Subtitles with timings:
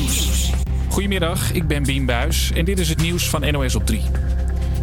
[0.00, 0.50] Nieuws.
[0.88, 4.02] Goedemiddag, ik ben Bien Buis en dit is het nieuws van NOS op 3.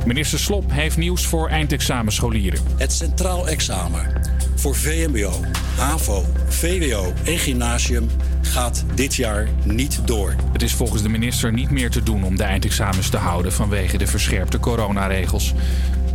[0.05, 2.59] Minister Slop heeft nieuws voor eindexamenscholieren.
[2.77, 4.21] Het centraal examen
[4.55, 5.39] voor VMBO,
[5.75, 8.09] HAVO, VWO en gymnasium
[8.41, 10.35] gaat dit jaar niet door.
[10.51, 13.97] Het is volgens de minister niet meer te doen om de eindexamens te houden vanwege
[13.97, 15.53] de verscherpte coronaregels.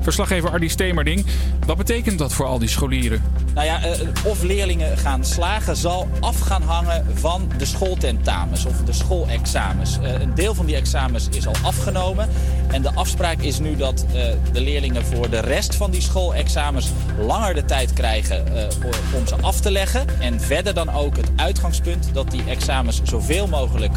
[0.01, 1.25] Verslaggever Ardi Stemerding,
[1.67, 3.23] wat betekent dat voor al die scholieren?
[3.57, 8.77] Nou ja, eh, of leerlingen gaan slagen zal af gaan hangen van de schooltentamens of
[8.85, 9.99] de schoolexamens.
[10.03, 12.29] Eh, een deel van die examens is al afgenomen.
[12.71, 16.91] En de afspraak is nu dat eh, de leerlingen voor de rest van die schoolexamens
[17.19, 18.45] langer de tijd krijgen
[19.15, 20.21] om ze af te leggen.
[20.21, 23.93] En verder dan ook het uitgangspunt dat die examens zoveel mogelijk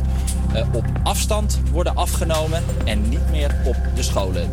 [0.74, 4.50] op afstand worden afgenomen en niet meer op de scholen.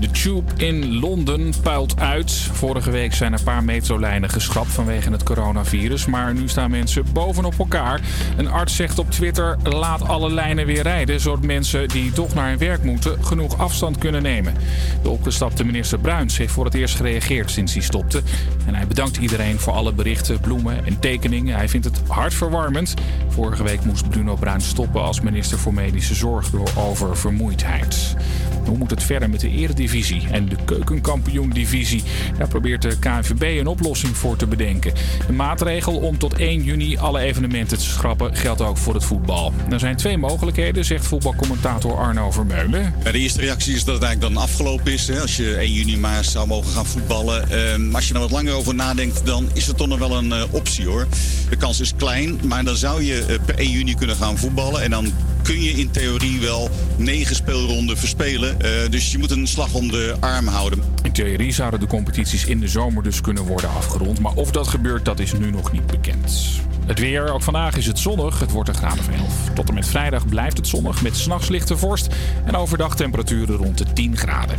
[0.00, 2.32] De Tube in Londen puilt uit.
[2.32, 6.06] Vorige week zijn een paar metrolijnen geschrapt vanwege het coronavirus.
[6.06, 8.00] Maar nu staan mensen bovenop elkaar.
[8.36, 11.20] Een arts zegt op Twitter: laat alle lijnen weer rijden.
[11.20, 14.54] Zodat mensen die toch naar hun werk moeten genoeg afstand kunnen nemen.
[15.02, 18.22] De opgestapte minister Bruins heeft voor het eerst gereageerd sinds hij stopte.
[18.66, 21.56] En hij bedankt iedereen voor alle berichten, bloemen en tekeningen.
[21.56, 22.94] Hij vindt het hartverwarmend.
[23.28, 28.16] Vorige week moest Bruno Bruins stoppen als minister voor Medische Zorg door oververmoeidheid.
[28.66, 29.87] Hoe moet het verder met de eredivisie
[30.30, 32.02] en de keukenkampioen-divisie?
[32.38, 34.92] Daar probeert de KNVB een oplossing voor te bedenken.
[35.26, 39.52] De maatregel om tot 1 juni alle evenementen te schrappen geldt ook voor het voetbal.
[39.70, 42.94] Er zijn twee mogelijkheden, zegt voetbalcommentator Arno Vermeulen.
[43.02, 45.08] de eerste reactie is dat het eigenlijk dan afgelopen is.
[45.08, 47.50] Hè, als je 1 juni maar zou mogen gaan voetballen.
[47.50, 50.30] Ehm, als je er wat langer over nadenkt, dan is het toch nog wel een
[50.30, 51.06] uh, optie hoor.
[51.50, 54.82] De kans is klein, maar dan zou je uh, per 1 juni kunnen gaan voetballen.
[54.82, 58.56] En dan kun je in theorie wel negen speelronden verspelen.
[58.62, 60.82] Uh, dus je moet een slag om de arm houden.
[61.02, 64.20] In theorie zouden de competities in de zomer dus kunnen worden afgerond.
[64.20, 66.32] Maar of dat gebeurt, dat is nu nog niet bekend.
[66.86, 68.40] Het weer, ook vandaag is het zonnig.
[68.40, 69.22] Het wordt een graad of 11.
[69.54, 72.06] Tot en met vrijdag blijft het zonnig met s'nachts lichte vorst.
[72.44, 74.56] En overdag temperaturen rond de 10 graden.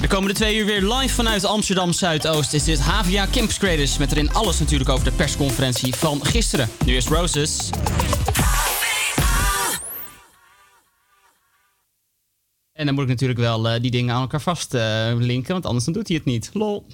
[0.00, 3.98] De komende twee uur weer live vanuit Amsterdam Zuidoost is dit HVA Campus Creators.
[3.98, 6.68] Met erin alles natuurlijk over de persconferentie van gisteren.
[6.84, 7.70] Nu is Roses.
[12.80, 14.80] En dan moet ik natuurlijk wel uh, die dingen aan elkaar vast uh,
[15.18, 16.50] linken, want anders dan doet hij het niet.
[16.52, 16.86] Lol.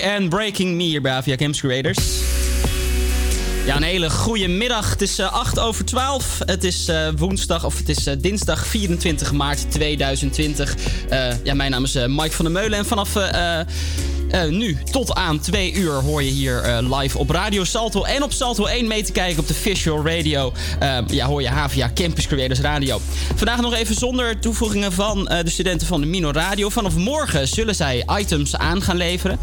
[0.00, 1.98] En Breaking Me hier bij Avia Games Creators.
[3.66, 4.90] Ja, een hele goede middag.
[4.90, 6.38] Het is eh, 8 over 12.
[6.44, 10.76] Het is eh, woensdag, of het is eh, dinsdag 24 maart 2020.
[11.08, 12.78] Eh, ja, mijn naam is eh, Mike van der Meulen.
[12.78, 13.12] En vanaf
[14.30, 18.04] eh, nu tot aan 2 uur hoor je hier eh, live op Radio Salto.
[18.04, 20.52] En op Salto 1 mee te kijken op de Visual Radio.
[20.78, 23.00] Eh, ja, hoor je Havia Campus Creators Radio.
[23.34, 26.68] Vandaag nog even zonder toevoegingen van eh, de studenten van de Mino Radio.
[26.68, 29.38] Vanaf morgen zullen zij items aan gaan leveren.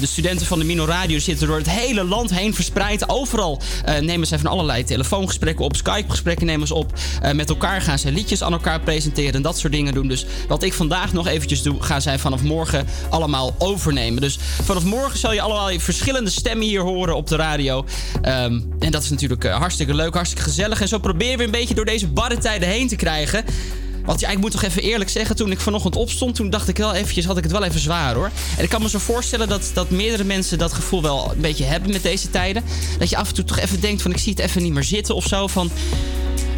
[0.00, 3.08] De studenten van de Mino Radio zitten door het hele land heen verspreid.
[3.08, 3.60] Overal
[4.00, 6.92] nemen zij van allerlei telefoongesprekken op, Skype-gesprekken nemen ze op.
[7.32, 10.08] Met elkaar gaan zij liedjes aan elkaar presenteren en dat soort dingen doen.
[10.08, 14.15] Dus wat ik vandaag nog eventjes doe, gaan zij vanaf morgen allemaal overnemen.
[14.22, 17.84] Dus vanaf morgen zal je allemaal verschillende stemmen hier horen op de radio.
[18.22, 20.80] Ehm, en dat is natuurlijk eh, hartstikke leuk, hartstikke gezellig.
[20.80, 23.44] En zo proberen we een beetje door deze barre tijden heen te krijgen.
[24.06, 26.76] Want ja, ik moet toch even eerlijk zeggen, toen ik vanochtend opstond, toen dacht ik
[26.76, 28.30] wel eventjes, had ik het wel even zwaar hoor.
[28.56, 31.64] En ik kan me zo voorstellen dat, dat meerdere mensen dat gevoel wel een beetje
[31.64, 32.64] hebben met deze tijden.
[32.98, 34.84] Dat je af en toe toch even denkt van, ik zie het even niet meer
[34.84, 35.46] zitten of zo.
[35.46, 35.70] Van,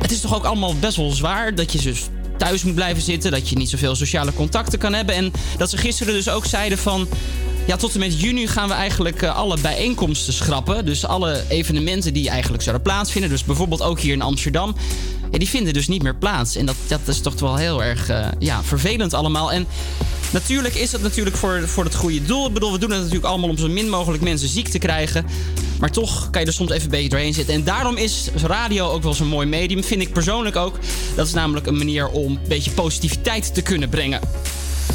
[0.01, 3.31] het is toch ook allemaal best wel zwaar dat je dus thuis moet blijven zitten.
[3.31, 5.15] Dat je niet zoveel sociale contacten kan hebben.
[5.15, 7.09] En dat ze gisteren dus ook zeiden van...
[7.67, 10.85] Ja, tot en met juni gaan we eigenlijk eh, alle bijeenkomsten schrappen.
[10.85, 13.31] Dus alle evenementen die eigenlijk zouden plaatsvinden.
[13.31, 14.75] Dus bijvoorbeeld ook hier in Amsterdam.
[15.31, 16.57] Die vinden dus niet meer plaats.
[16.57, 19.53] En dat, dat is toch wel heel erg eh, ja, vervelend allemaal.
[19.53, 19.67] En
[20.33, 22.47] natuurlijk is het natuurlijk voor, voor het goede doel.
[22.47, 25.27] Ik bedoel, we doen het natuurlijk allemaal om zo min mogelijk mensen ziek te krijgen.
[25.79, 27.55] Maar toch kan je er soms even beetje doorheen zitten.
[27.55, 29.85] En daarom is radio ook wel zo'n mooi medium.
[29.85, 30.79] Vind ik persoonlijk ook.
[31.17, 34.21] Dat is namelijk een manier om een beetje positiviteit te kunnen brengen.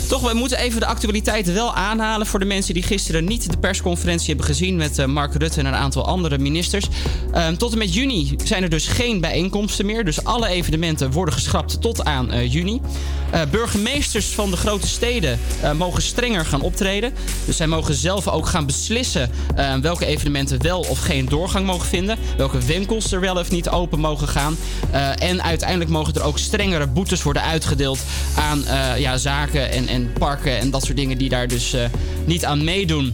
[0.08, 3.58] Toch, we moeten even de actualiteiten wel aanhalen voor de mensen die gisteren niet de
[3.58, 6.88] persconferentie hebben gezien met eh, Mark Rutte en een aantal andere ministers.
[7.32, 10.06] Ehm, tot en met juni zijn er dus geen bijeenkomsten meer.
[10.06, 12.82] Dus alle evenementen worden geschrapt tot aan eh, juni.
[13.32, 15.40] Eh, burgemeesters van de grote steden
[15.76, 17.14] mogen strenger gaan optreden.
[17.46, 19.30] Dus zij mogen zelf ook gaan beslissen
[19.82, 22.18] welke evenementen wel of geen doorgang mogen vinden.
[22.38, 24.58] Welke winkels er wel of niet open mogen gaan.
[25.18, 28.00] En uiteindelijk mogen er ook strengere boetes worden uitgedeeld
[28.36, 28.64] aan
[28.98, 31.76] ja, zaken en, en parken en dat soort dingen die daar dus
[32.26, 33.14] niet aan meedoen.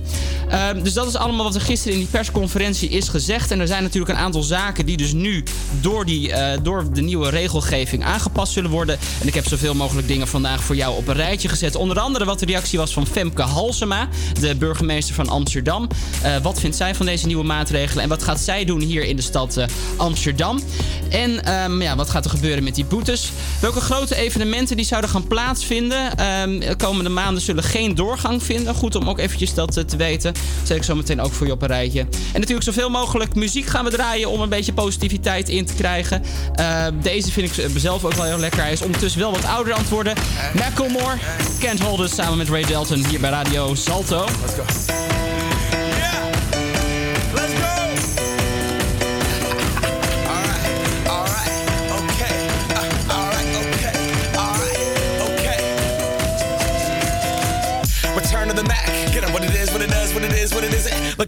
[0.50, 3.52] Ehm, dus dat is allemaal wat er gisteren in die persconferentie is gezegd.
[3.52, 5.44] En er zijn natuurlijk een aantal zaken die dus nu
[5.82, 6.32] door, die,
[6.64, 9.00] door de nieuwe regelgeving aangepast zullen worden.
[9.22, 11.76] En ik heb zoveel mogelijk dingen vandaag voor jou op een rijtje gezet.
[11.76, 14.08] Onder andere wat de reactie was van Femke Halsema,
[14.40, 15.88] de burgemeester van Amsterdam.
[16.42, 19.22] wat vindt zij van deze nieuwe maatregelen en wat gaat zij doen hier in de
[19.22, 19.66] stad
[19.98, 20.60] Amsterdam?
[21.10, 23.32] En um, ja, wat gaat er gebeuren met die boetes?
[23.62, 26.18] Welke grote evenementen die zouden gaan plaatsvinden?
[26.60, 28.76] De komende maanden zullen geen doorgang vinden.
[28.76, 30.34] Goed om ook eventjes dat uh, te weten.
[30.64, 32.00] Zet ik zo meteen ook voor je op een rijtje.
[32.00, 36.24] En natuurlijk zoveel mogelijk muziek gaan we draaien om een beetje positiviteit in te krijgen.
[36.60, 38.62] Uh, deze vind ik zelf ook wel heel lekker.
[38.62, 40.14] Hij is ondertussen wel wat ouder aan het worden.
[40.54, 41.18] Macklemore,
[41.60, 44.26] Kent Holders samen met Ray Dalton hier bij Radio Salto.
[44.26, 45.39] Let's go.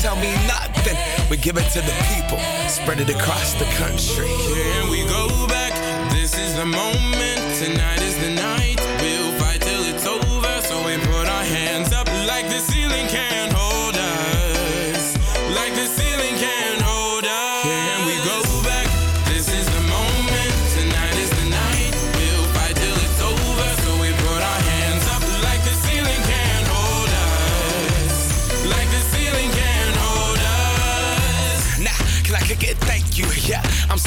[0.00, 0.96] tell me nothing.
[1.28, 2.38] We give it to the people,
[2.68, 4.28] spread it across the country.
[4.28, 5.74] Here we go back.
[6.10, 7.40] This is the moment.
[7.58, 8.89] Tonight is the night.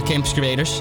[0.00, 0.80] Campus Creators.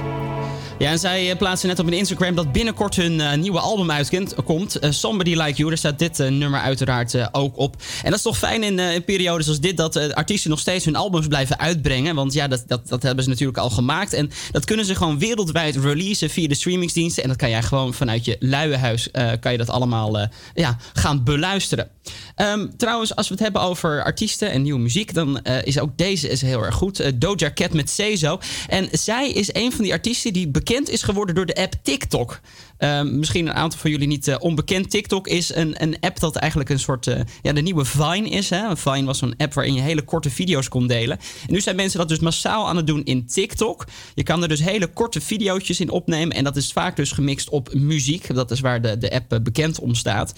[0.80, 3.92] Ja, en zij eh, plaatsen net op hun Instagram dat binnenkort hun eh, nieuwe album
[3.92, 4.80] uitkomt.
[4.80, 5.70] Eh, Somebody Like You.
[5.70, 7.76] Daar staat dit nummer uiteraard ook op.
[7.76, 9.78] En dat is toch fijn in, in periodes als dit...
[9.78, 12.16] dat artiesten nog steeds hun albums blijven uitbrengen.
[12.16, 14.14] Want ja, dat, dat, dat hebben ze natuurlijk al gemaakt.
[14.14, 17.24] En dat kunnen ze gewoon wereldwijd releasen via de streamingsdiensten.
[17.24, 19.10] En dat kan jij gewoon vanuit je luie huis...
[19.40, 21.90] kan je dat allemaal ja, gaan beluisteren.
[22.36, 25.14] Ehm, trouwens, als we het hebben over artiesten en nieuwe muziek...
[25.14, 27.12] dan is ook deze is heel erg goed.
[27.16, 28.40] Doja Cat met Cezo.
[28.68, 32.40] En zij is een van die artiesten die bekend is geworden door de app TikTok.
[32.78, 34.90] Ehm, misschien een aantal van jullie niet eh, onbekend.
[34.90, 37.08] TikTok is een, een app dat eigenlijk een soort...
[37.08, 38.50] eh, ja, de nieuwe Vine is.
[38.50, 38.78] Hè?
[38.78, 41.18] Vine was zo'n app waarin je hele korte video's kon delen.
[41.48, 43.86] En nu zijn mensen dat dus massaal aan het doen in TikTok.
[44.16, 46.36] Je kan er dus hele korte video's in opnemen.
[46.36, 48.36] En dat is vaak dus gemixt op muziek.
[48.36, 50.34] Dat is waar de, de app eh, bekend om staat.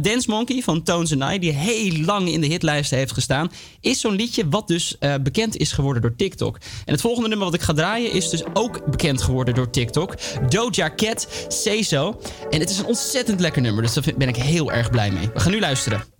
[0.00, 3.50] Dance Monkey van Tones and I, die heel lang in de hitlijsten heeft gestaan...
[3.80, 6.56] is zo'n liedje wat dus bekend is geworden door TikTok.
[6.84, 10.14] En het volgende nummer wat ik ga draaien is dus ook bekend geworden door TikTok.
[10.48, 11.77] Doja Cat, Say
[12.50, 15.30] En het is een ontzettend lekker nummer, dus daar ben ik heel erg blij mee.
[15.34, 16.17] We gaan nu luisteren.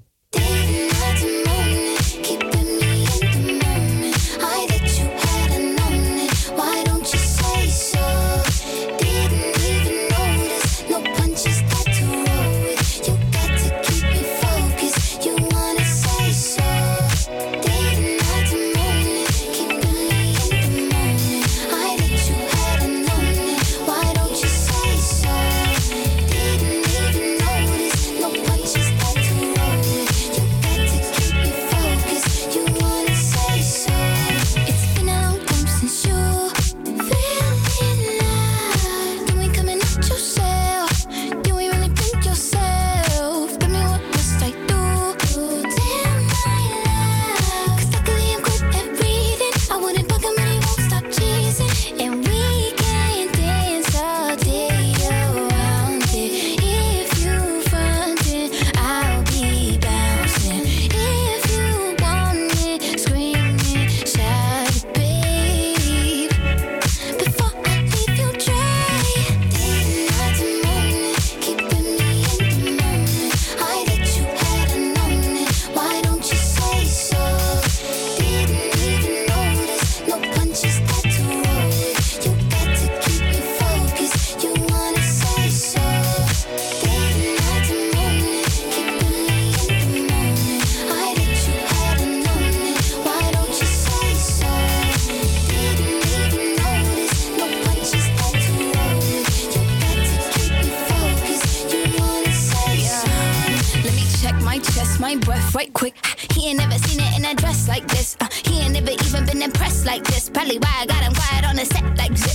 [107.30, 108.16] A dress like this.
[108.20, 110.30] Uh, he ain't never even been impressed like this.
[110.30, 112.27] Probably why I got him quiet on the set like zip.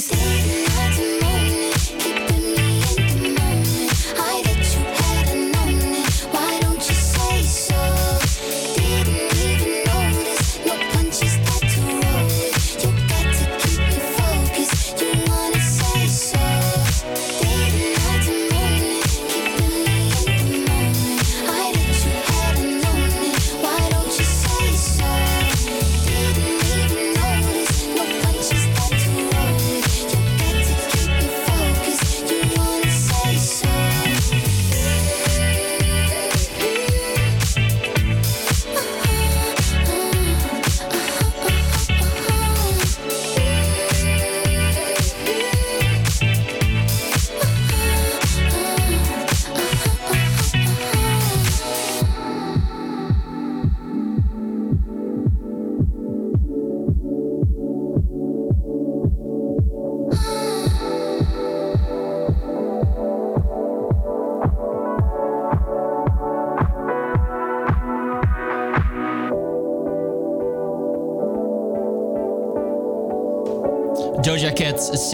[0.00, 0.97] And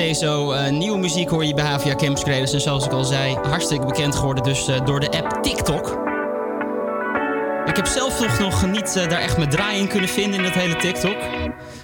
[0.05, 2.53] Cezo, eh nieuwe muziek hoor je bij Havia Campus.
[2.53, 5.87] En zoals ik al zei, hartstikke bekend geworden dus eh, door de app TikTok.
[7.67, 10.43] Ik heb zelf nog, nog niet eh, daar echt mijn draai in kunnen vinden in
[10.45, 11.17] dat hele TikTok.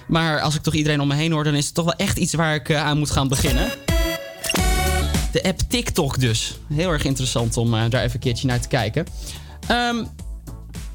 [0.07, 2.17] Maar als ik toch iedereen om me heen hoor, dan is het toch wel echt
[2.17, 3.69] iets waar ik aan moet gaan beginnen.
[5.31, 6.57] De app TikTok dus.
[6.73, 9.05] Heel erg interessant om daar even een keertje naar te kijken.
[9.67, 10.03] Ehm,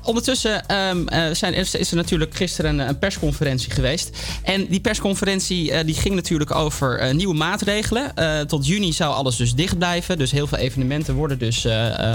[0.07, 4.19] Ondertussen ehm, eh, zijn, is er natuurlijk gisteren een, persconferentie geweest.
[4.43, 8.15] En die persconferentie eh, die ging natuurlijk over eh, nieuwe maatregelen.
[8.47, 10.19] Tot juni zou alles dus dicht blijven.
[10.19, 11.67] Dus heel veel evenementen worden dus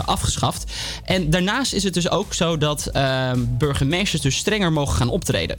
[0.05, 0.71] afgeschaft.
[1.05, 5.55] En daarnaast is het dus ook zo dat ehm, burgemeesters dus strenger mogen gaan optreden.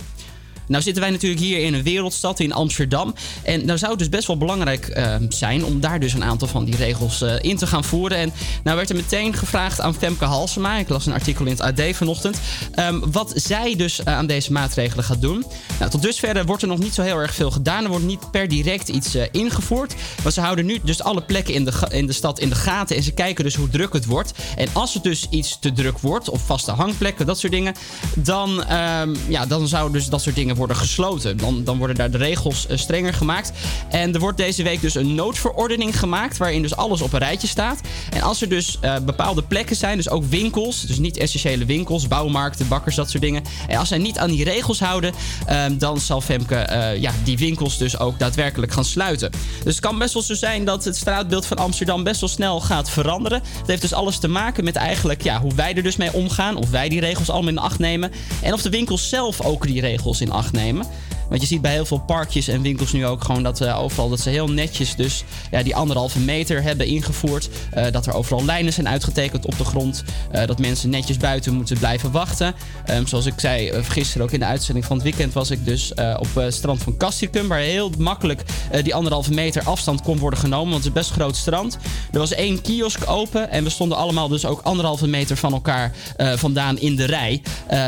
[0.72, 3.14] Nou zitten wij natuurlijk hier in een wereldstad in Amsterdam.
[3.42, 6.48] En nou zou het dus best wel belangrijk eh, zijn om daar dus een aantal
[6.48, 8.18] van die regels eh, in te gaan voeren.
[8.18, 8.32] En
[8.64, 11.96] nou werd er meteen gevraagd aan Femke Halsema, ik las een artikel in het AD
[11.96, 12.38] vanochtend,
[12.74, 15.44] ehm, wat zij dus eh, aan deze maatregelen gaat doen.
[15.78, 17.84] Nou, tot dusver wordt er nog niet zo heel erg veel gedaan.
[17.84, 19.94] Er wordt niet per direct iets ingevoerd.
[20.22, 22.96] Maar ze houden nu dus alle plekken in de, in de stad in de gaten
[22.96, 24.32] en ze kijken dus hoe druk het wordt.
[24.56, 27.74] En als het dus iets te druk wordt, of vaste hangplekken, dat soort dingen,
[28.14, 31.36] dan, ehm, ja, dan zouden dus dat soort dingen worden gesloten.
[31.36, 33.52] Dan, dan worden daar de regels eh, strenger gemaakt.
[33.90, 37.48] En er wordt deze week dus een noodverordening gemaakt, waarin dus alles op een rijtje
[37.48, 37.80] staat.
[38.10, 42.08] En als er dus eh, bepaalde plekken zijn, dus ook winkels, dus niet essentiële winkels,
[42.08, 43.42] bouwmarkten, bakkers, dat soort dingen.
[43.68, 45.12] En als zij niet aan die regels houden,
[45.46, 49.30] ehm, dan zal Femke eh, ja, die winkels dus ook daadwerkelijk gaan sluiten.
[49.64, 52.60] Dus het kan best wel zo zijn dat het straatbeeld van Amsterdam best wel snel
[52.60, 53.42] gaat veranderen.
[53.58, 56.56] Het heeft dus alles te maken met eigenlijk ja, hoe wij er dus mee omgaan.
[56.56, 58.12] Of wij die regels allemaal in acht nemen.
[58.42, 60.86] En of de winkels zelf ook die regels in acht nemen.
[61.32, 64.08] Want je ziet bij heel veel parkjes en winkels nu ook gewoon dat eh, overal
[64.08, 67.48] dat ze heel netjes dus ja, die anderhalve meter hebben ingevoerd.
[67.70, 70.04] Eh, dat er overal lijnen zijn uitgetekend op de grond.
[70.30, 72.54] Eh, dat mensen netjes buiten moeten blijven wachten.
[72.84, 75.92] Ehm, zoals ik zei gisteren ook in de uitzending van het weekend was ik dus
[76.18, 77.48] op het strand van Castricum.
[77.48, 78.42] Waar heel makkelijk
[78.82, 80.70] die anderhalve meter afstand kon worden genomen.
[80.70, 81.78] Want het is een best groot strand.
[82.12, 85.92] Er was één kiosk open en we stonden allemaal dus ook anderhalve meter van elkaar
[86.16, 87.42] vandaan in de rij.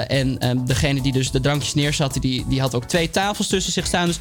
[0.09, 3.73] En ehm, degene die dus de drankjes neerzatte, die, die had ook twee tafels tussen
[3.73, 4.07] zich staan.
[4.07, 4.19] Dus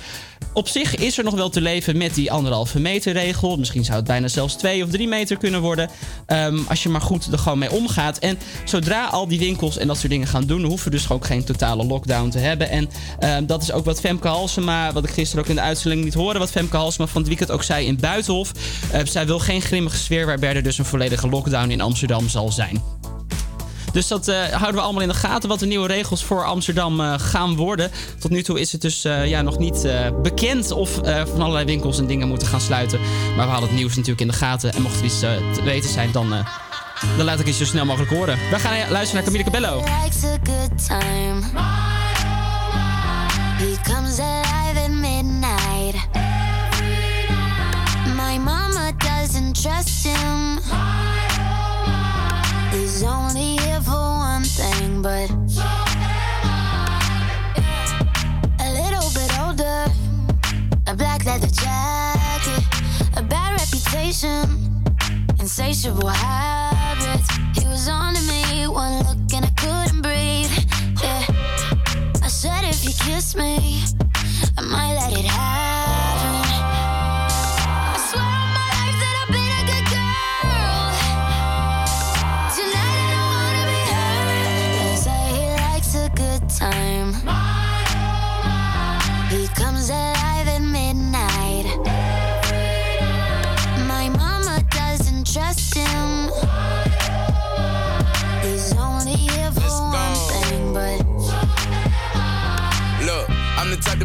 [0.54, 3.58] op zich is er nog wel te leven met die anderhalve meter regel.
[3.58, 5.90] Misschien zou het bijna zelfs twee of drie meter kunnen worden.
[6.26, 8.20] Ehm, als je maar goed er gewoon mee omgaat.
[8.20, 11.26] En zodra al die winkels en dat soort dingen gaan doen, hoeven we dus ook
[11.26, 12.70] geen totale lockdown te hebben.
[12.70, 16.04] En ehm, dat is ook wat Femke Halsema, wat ik gisteren ook in de uitzending
[16.04, 18.52] niet hoorde, wat Femke Halsema van het weekend ook zei in Buitenhof.
[18.92, 22.52] Eh, zij wil geen grimmige sfeer waarbij er dus een volledige lockdown in Amsterdam zal
[22.52, 23.03] zijn.
[23.94, 25.50] Dus dat eh, houden we allemaal in de gaten.
[25.50, 27.92] Wat de nieuwe regels voor Amsterdam eh, gaan worden.
[28.20, 29.88] Tot nu toe is het dus eh, ja, nog niet
[30.22, 33.00] bekend of van allerlei winkels en dingen moeten gaan sluiten.
[33.36, 34.74] Maar we hadden het nieuws natuurlijk in de gaten.
[34.74, 36.30] En mocht er iets te weten zijn, dan,
[37.18, 38.38] dan laat ik het zo snel mogelijk horen.
[38.50, 39.84] We gaan luisteren naar Camille Cabello.
[48.16, 50.60] My mama doesn't trust him.
[53.04, 53.63] Only
[55.04, 55.62] but so
[56.00, 56.96] yeah.
[58.62, 59.92] a little bit older,
[60.88, 62.64] a black leather jacket,
[63.18, 64.82] a bad reputation,
[65.42, 67.28] insatiable habits.
[67.60, 70.54] He was on me, one look and I couldn't breathe.
[71.04, 71.26] Yeah.
[72.24, 73.84] I said if you kiss me,
[74.58, 75.73] I might let it happen.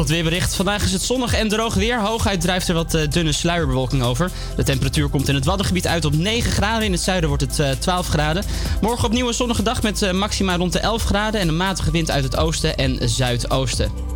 [0.00, 0.54] Het weerbericht.
[0.54, 2.00] Vandaag is het zonnig en droog weer.
[2.00, 4.30] Hooguit drijft er wat eh, dunne sluierbewolking over.
[4.56, 6.84] De temperatuur komt in het Waddengebied uit op 9 graden.
[6.84, 8.44] In het zuiden wordt het eh, 12 graden.
[8.80, 11.40] Morgen opnieuw een zonnige dag met eh, maxima rond de 11 graden.
[11.40, 14.13] En een matige wind uit het oosten en zuidoosten.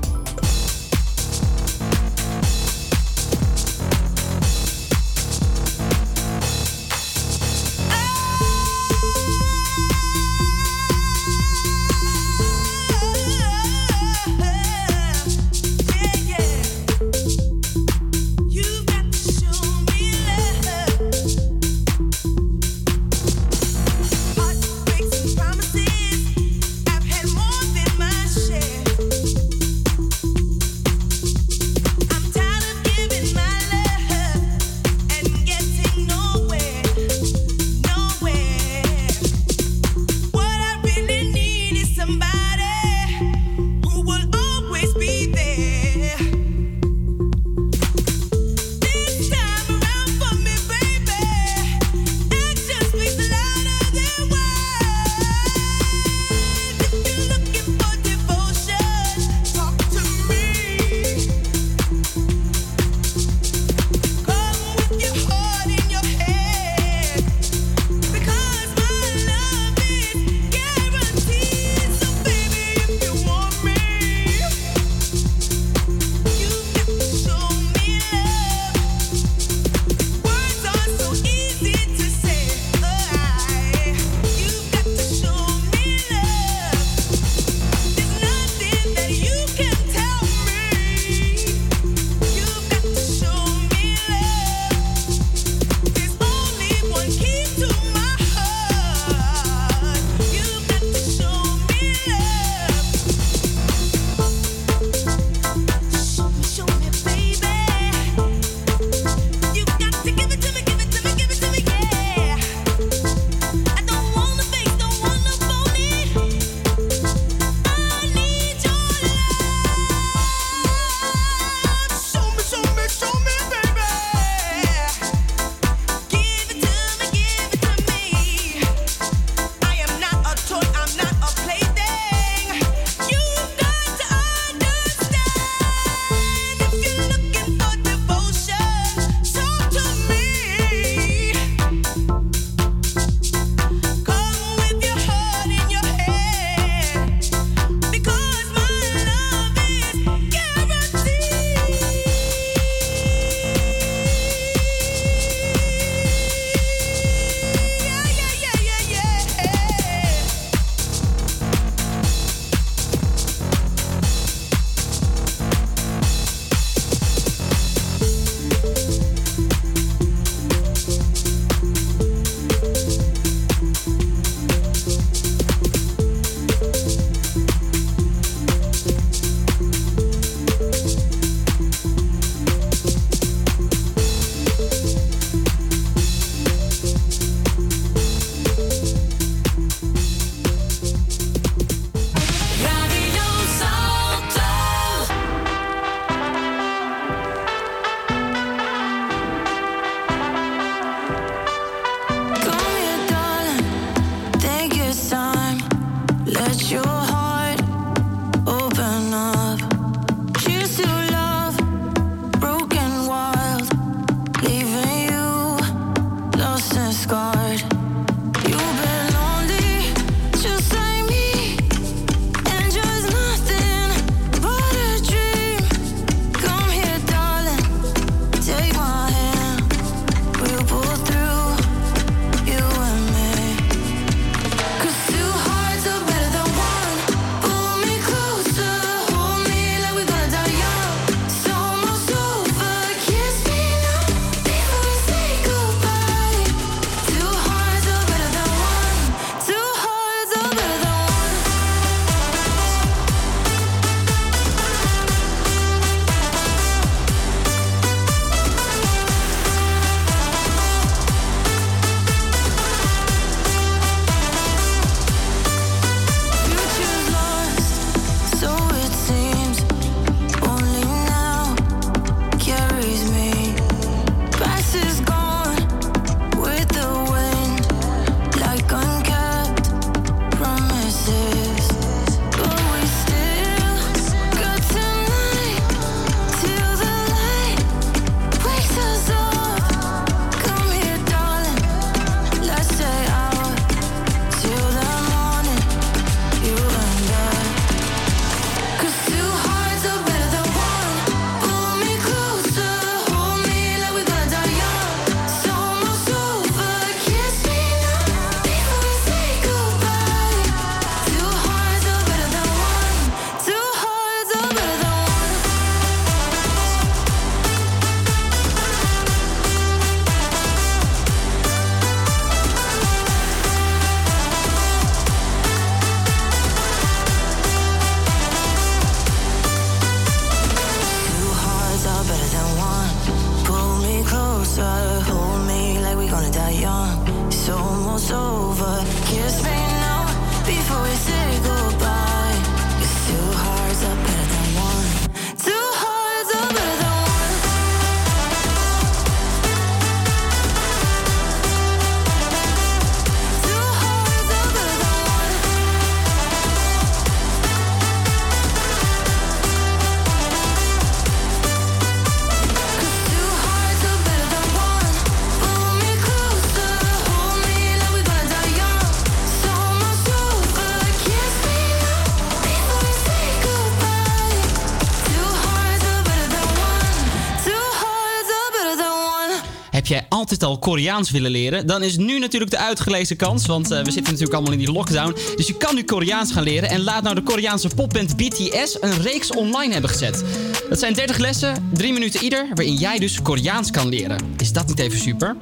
[380.31, 383.47] altijd al Koreaans willen leren, dan is nu natuurlijk de uitgelezen kans.
[383.47, 385.17] Want eh, we zitten natuurlijk allemaal in die lockdown.
[385.37, 386.69] Dus je kan nu Koreaans gaan leren.
[386.69, 390.25] En laat nou de Koreaanse popband BTS een reeks online hebben gezet.
[390.69, 394.19] Dat zijn 30 lessen, 3 minuten ieder, waarin jij dus Koreaans kan leren.
[394.37, 395.37] Is dat niet even super?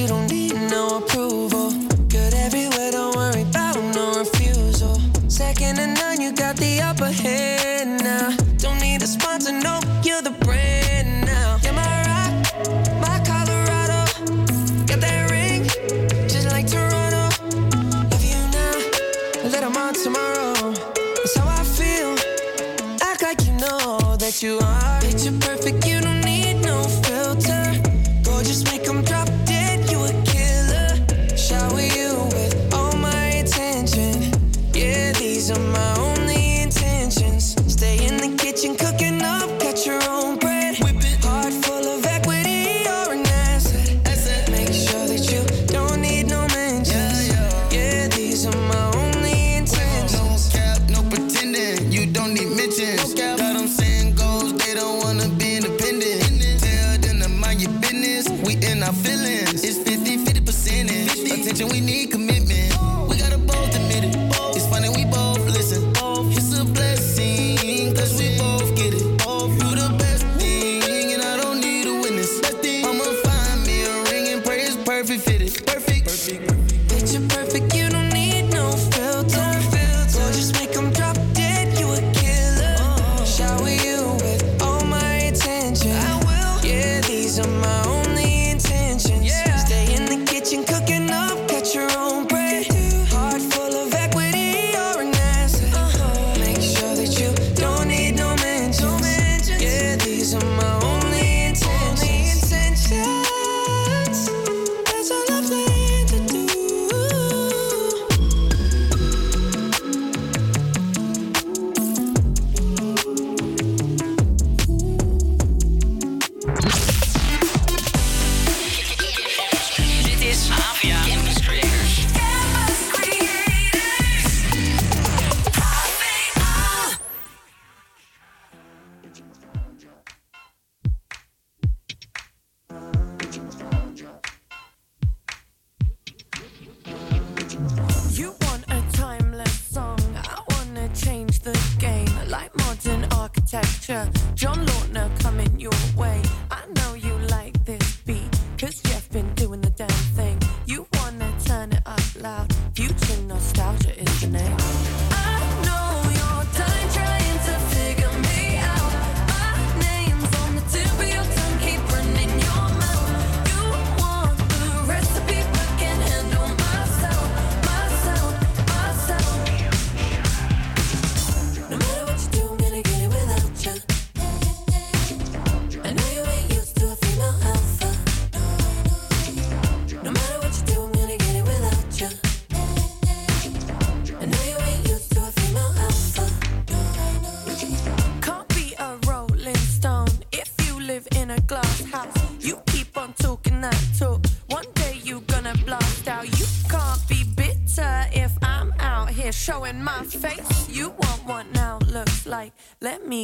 [0.00, 0.39] you don't need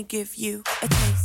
[0.02, 1.15] give you a taste.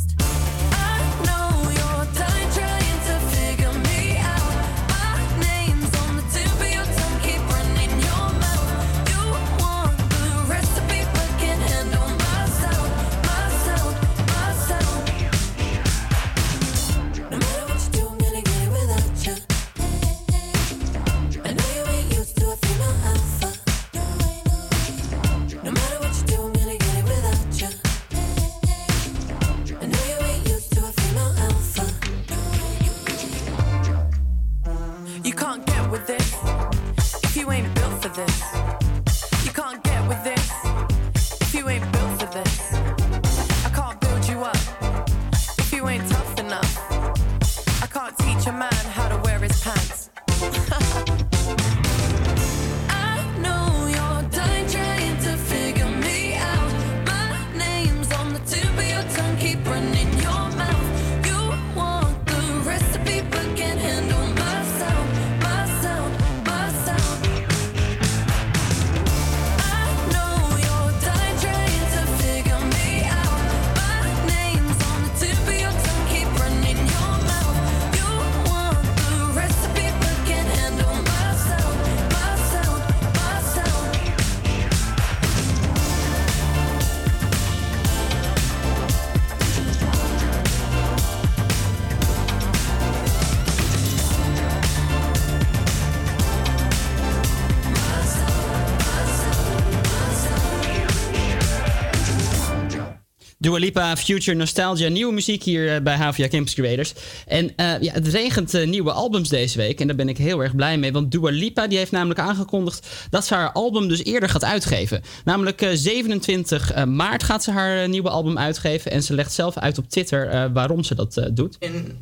[103.52, 106.94] Dua Lipa, Future Nostalgia, nieuwe muziek hier eh, bij HVA Campus Creators.
[107.26, 110.42] En eh, ja, het regent eh, nieuwe albums deze week en daar ben ik heel
[110.42, 110.92] erg blij mee.
[110.92, 115.02] Want Dua Lipa die heeft namelijk aangekondigd dat ze haar album dus eerder gaat uitgeven.
[115.24, 118.90] Namelijk eh, 27 eh, maart gaat ze haar nieuwe album uitgeven.
[118.90, 121.56] En ze legt zelf uit op Twitter waarom ze dat doet.
[121.58, 121.98] in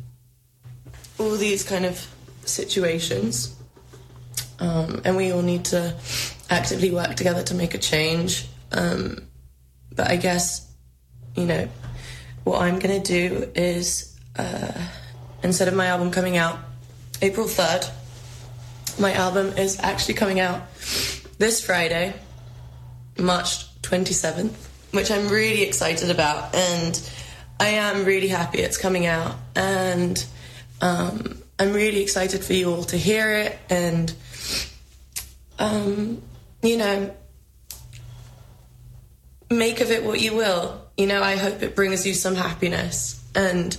[1.15, 2.07] all these kind of
[2.43, 3.49] situations.
[4.61, 5.79] Um, and we all need to
[6.47, 8.45] actively work together to make a change.
[8.69, 9.17] Um,
[9.95, 10.70] but I guess,
[11.35, 11.69] you know,
[12.43, 14.71] what I'm going to do is uh,
[15.43, 16.59] instead of my album coming out
[17.21, 17.89] April 3rd,
[18.99, 20.61] my album is actually coming out
[21.37, 22.13] this Friday,
[23.17, 24.53] March 27th,
[24.91, 26.53] which I'm really excited about.
[26.55, 27.09] And
[27.59, 29.35] I am really happy it's coming out.
[29.55, 30.23] And
[30.81, 33.59] um, I'm really excited for you all to hear it.
[33.69, 34.13] And,
[35.59, 36.21] um,
[36.61, 37.15] you know,
[39.49, 40.80] make of it what you will.
[41.01, 43.19] You know, I hope it brings you some happiness.
[43.33, 43.75] And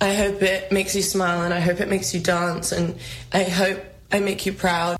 [0.00, 1.42] I hope it makes you smile.
[1.42, 2.70] And I hope it makes you dance.
[2.70, 2.96] And
[3.32, 3.80] I hope
[4.12, 4.96] I make you proud.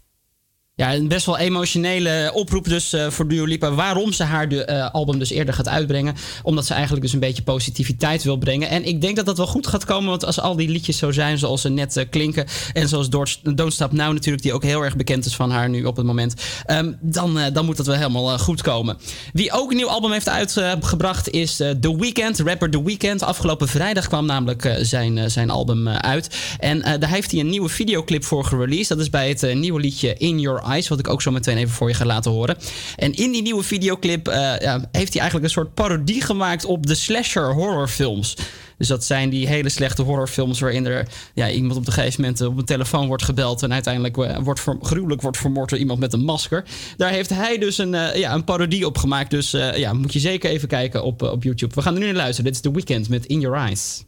[0.80, 3.72] Ja, een best wel emotionele oproep dus eh, voor Dua Lipa.
[3.72, 6.14] Waarom ze haar de, eh, album dus eerder gaat uitbrengen.
[6.42, 8.68] Omdat ze eigenlijk dus een beetje positiviteit wil brengen.
[8.68, 10.10] En ik denk dat dat wel goed gaat komen.
[10.10, 12.46] Want als al die liedjes zo zijn zoals ze net eh, klinken.
[12.72, 13.08] En zoals
[13.42, 14.42] Don't Stop Now natuurlijk.
[14.42, 16.34] Die ook heel erg bekend is van haar nu op het moment.
[16.66, 18.96] ehm, dan, dan moet dat wel helemaal goed komen.
[19.32, 22.38] Wie ook een nieuw album heeft uitgebracht is The Weeknd.
[22.38, 23.22] Rapper The Weeknd.
[23.22, 26.36] Afgelopen vrijdag kwam namelijk zijn, zijn album uit.
[26.58, 28.88] En daar heeft hij een nieuwe videoclip voor gereleased.
[28.88, 31.88] Dat is bij het nieuwe liedje In Your Wat ik ook zo meteen even voor
[31.88, 32.56] je ga laten horen.
[32.96, 36.86] En in die nieuwe videoclip eh, ja, heeft hij eigenlijk een soort parodie gemaakt op
[36.86, 38.36] de slasher horrorfilms.
[38.78, 42.40] Dus dat zijn die hele slechte horrorfilms waarin er ja, iemand op een gegeven moment
[42.40, 46.12] op een telefoon wordt gebeld en uiteindelijk eh, wordt gruwelijk wordt vermoord door iemand met
[46.12, 46.64] een masker.
[46.96, 49.30] Daar heeft hij dus een, eh, ja, een parodie op gemaakt.
[49.30, 51.74] Dus eh, ja, moet je zeker even kijken op, eh, op YouTube.
[51.74, 52.44] We gaan er nu naar luisteren.
[52.44, 54.04] Dit is The Weeknd met In Your Eyes.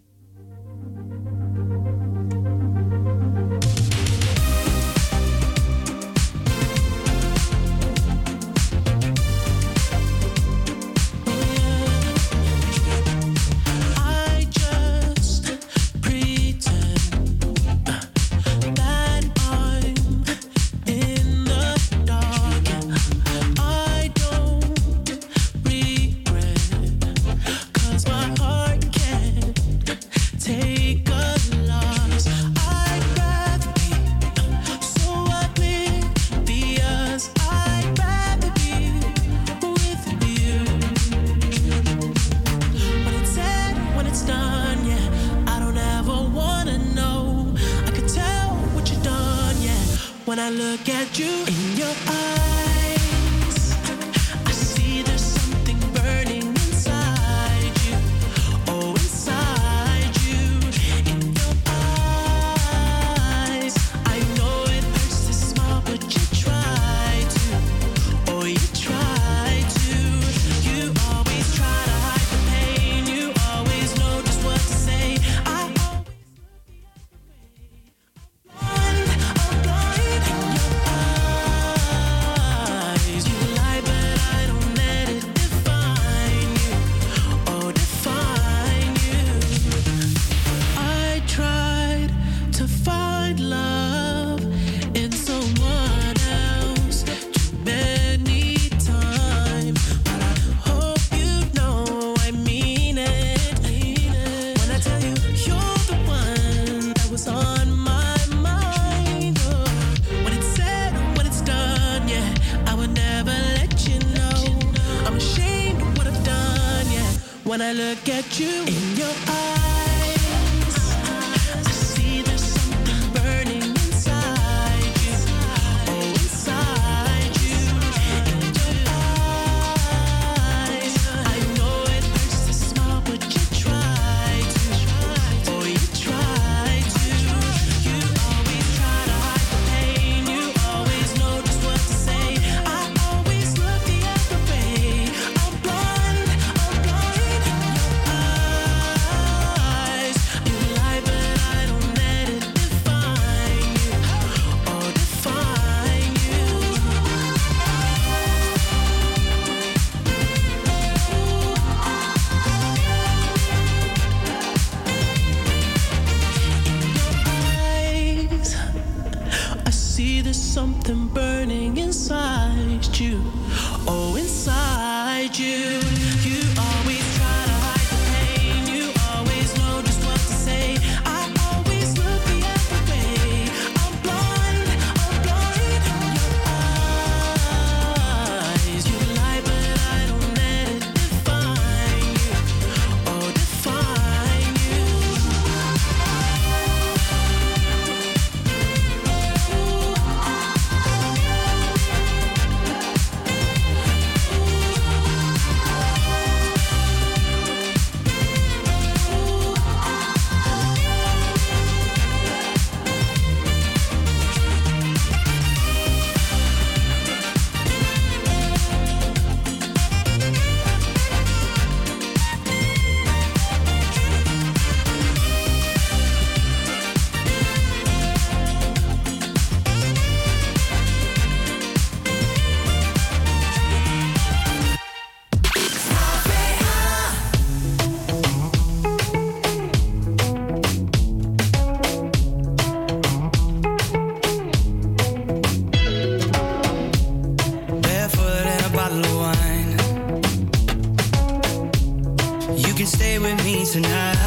[252.93, 254.22] Stay with me tonight.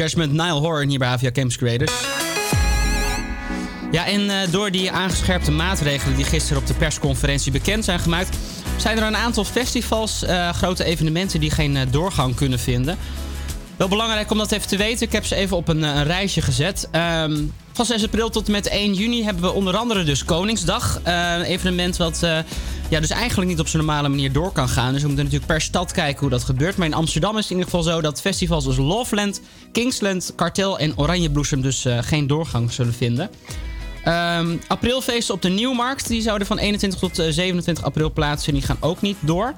[0.00, 0.32] Judgment.
[0.32, 1.92] Nile Horror hier bij Avia Campus Creators.
[3.90, 8.36] Ja, en eh, door die aangescherpte maatregelen die gisteren op de persconferentie bekend zijn gemaakt,
[8.76, 12.98] zijn er een aantal festivals, eh, grote evenementen die geen eh, doorgang kunnen vinden.
[13.76, 15.06] Wel belangrijk om dat even te weten.
[15.06, 16.88] Ik heb ze even op een, een reisje gezet.
[16.90, 17.42] Ehm,
[17.72, 21.00] van 6 april tot en met 1 juni hebben we onder andere dus Koningsdag.
[21.04, 22.20] Een evenement wat
[22.90, 24.92] ja, dus eigenlijk niet op zijn normale manier door kan gaan.
[24.92, 26.76] Dus we moeten natuurlijk per stad kijken hoe dat gebeurt.
[26.76, 29.40] Maar in Amsterdam is het in ieder geval zo dat festivals als Loveland,
[29.72, 33.30] Kingsland, Kartel en Oranjebloesem dus eh, geen doorgang zullen vinden.
[34.04, 38.62] Ehm, aprilfeesten op de Nieuwmarkt die zouden van 21 tot eh, 27 april plaatsvinden.
[38.66, 39.54] Die gaan ook niet door.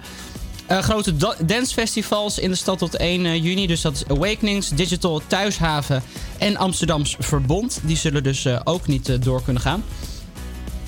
[0.66, 3.66] Eh, grote da- dancefestivals in de stad tot 1 eh, juni.
[3.66, 6.02] Dus dat is Awakenings, Digital Thuishaven
[6.38, 7.80] en Amsterdams Verbond.
[7.82, 9.84] Die zullen dus eh, ook niet eh, door kunnen gaan.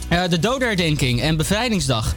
[0.08, 2.14] Eh, de dodenherdenking en bevrijdingsdag.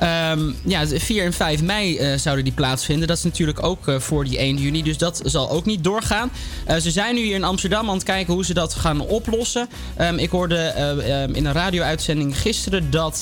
[0.00, 3.08] Ehm, ja, 4 en 5 mei eh, zouden die plaatsvinden.
[3.08, 4.82] Dat is natuurlijk ook eh, voor die 1 juni.
[4.82, 6.30] Dus dat zal ook niet doorgaan.
[6.66, 9.68] Eh, ze zijn nu hier in Amsterdam aan het kijken hoe ze dat gaan oplossen.
[9.96, 13.18] Ehm, ik hoorde eh, ehm, in een radio-uitzending gisteren dat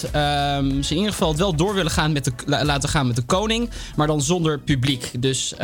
[0.83, 3.17] ze in ieder geval het wel door willen gaan met de, la- laten gaan met
[3.17, 3.71] de koning.
[3.97, 5.11] Maar dan zonder publiek.
[5.19, 5.55] Dus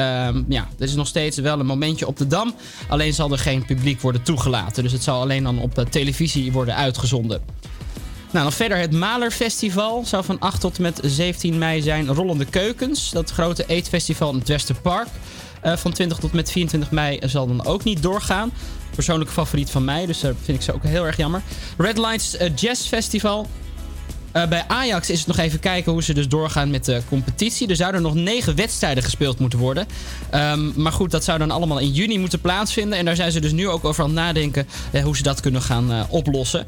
[0.48, 2.54] ja, er is nog steeds wel een momentje op de dam.
[2.88, 4.82] Alleen zal er geen publiek worden toegelaten.
[4.82, 7.40] Dus het zal alleen dan op televisie worden uitgezonden.
[8.34, 10.04] Nou, dan verder het Malerfestival.
[10.04, 12.06] Zou van 8 tot met 17 mei zijn.
[12.06, 13.10] Rollende Keukens.
[13.10, 15.08] Dat grote eetfestival in het Westerpark.
[15.60, 18.52] Eh, van 20 tot met 24 mei zal dan ook niet doorgaan.
[18.94, 21.42] Persoonlijke favoriet van mij, dus daar vind ik ze ook heel erg jammer.
[21.76, 23.46] Red Lights eh, Jazz Festival.
[24.34, 27.68] Eh, bij Ajax is het nog even kijken hoe ze dus doorgaan met de competitie.
[27.68, 29.86] Er zouden nog negen wedstrijden gespeeld moeten worden.
[30.30, 32.98] Ehm, maar goed, dat zou dan allemaal in juni moeten plaatsvinden.
[32.98, 35.40] En daar zijn ze dus nu ook over aan het nadenken eh, hoe ze dat
[35.40, 36.66] kunnen gaan eh, oplossen.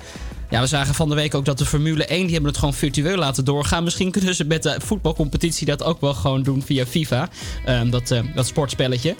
[0.51, 2.75] Ja, we zagen van de week ook dat de Formule 1, die hebben het gewoon
[2.75, 3.85] virtueel laten doorgaan.
[3.85, 7.29] Misschien kunnen ze met de voetbalcompetitie dat ook wel gewoon doen via FIFA.
[7.65, 9.17] Ehm, dat, dat sportspelletje.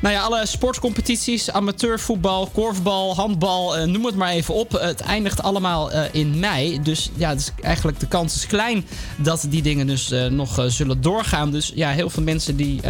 [0.00, 4.72] Nou ja, alle sportcompetities, amateurvoetbal, korfbal, handbal, eh, noem het maar even op.
[4.72, 6.82] Het eindigt allemaal eh, in mei.
[6.82, 8.86] Dus ja, is eigenlijk de kans is klein
[9.16, 11.50] dat die dingen dus eh, nog zullen doorgaan.
[11.50, 12.80] Dus ja, heel veel mensen die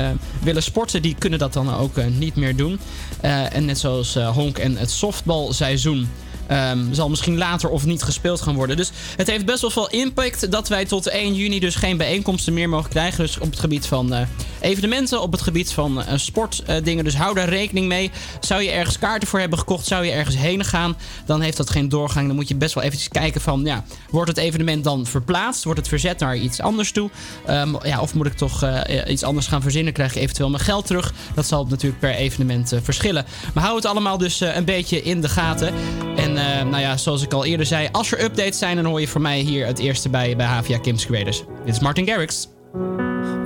[0.43, 2.79] willen sporten, die kunnen dat dan ook niet meer doen.
[3.21, 6.09] En net zoals honk en het softbalseizoen.
[6.47, 8.77] Ehm, zal misschien later of niet gespeeld gaan worden.
[8.77, 12.53] Dus het heeft best wel veel impact dat wij tot 1 juni dus geen bijeenkomsten
[12.53, 13.25] meer mogen krijgen.
[13.25, 14.27] Dus op het gebied van eh,
[14.61, 17.05] evenementen, op het gebied van eh, sportdingen.
[17.05, 18.11] dus hou daar rekening mee.
[18.41, 21.71] Zou je ergens kaarten voor hebben gekocht, zou je ergens heen gaan, dan heeft dat
[21.71, 22.27] geen doorgang.
[22.27, 25.65] Dan moet je best wel eventjes kijken van, ja, wordt het evenement dan verplaatst?
[25.65, 27.11] Wordt het verzet naar iets anders toe?
[27.47, 29.93] Ehm, ja, of moet ik toch eh, iets anders gaan verzinnen?
[29.93, 31.13] Krijg je eventueel mijn geld terug?
[31.35, 33.27] Dat zal natuurlijk per evenement eh, verschillen.
[33.55, 35.75] Maar hou het allemaal dus eh, een beetje in de gaten.
[36.17, 39.01] En eh, nou ja, zoals ik al eerder zei, als er updates zijn, dan hoor
[39.01, 41.43] je voor mij hier het eerste bij, bij HVA Kim's Creators.
[41.65, 42.49] Dit is Martin Garrix.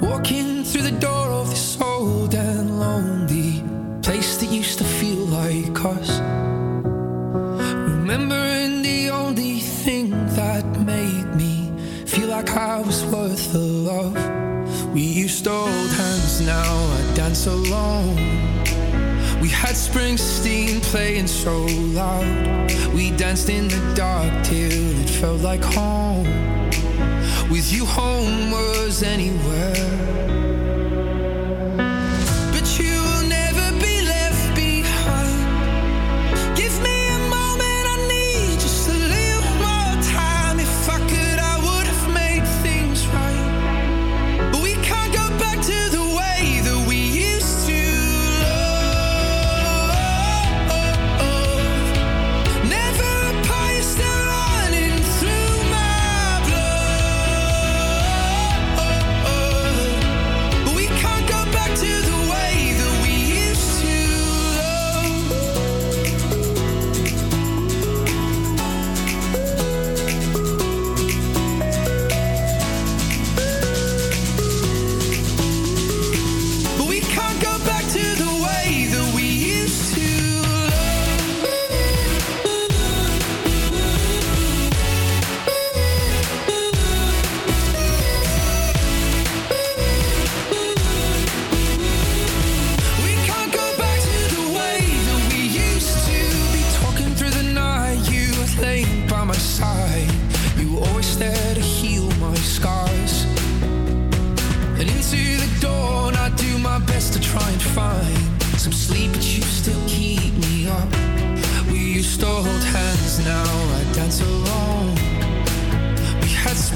[0.00, 3.62] Walking through the door of this old and lonely
[4.00, 6.20] place that used to feel like us.
[7.84, 11.70] Remembering the only thing that made me
[12.06, 14.14] feel like I was worth the love.
[14.92, 18.59] We used to hold hands, now I dance alone.
[19.40, 22.70] We had Springsteen playing so loud.
[22.92, 26.26] We danced in the dark till it felt like home.
[27.50, 30.69] With you, home was anywhere.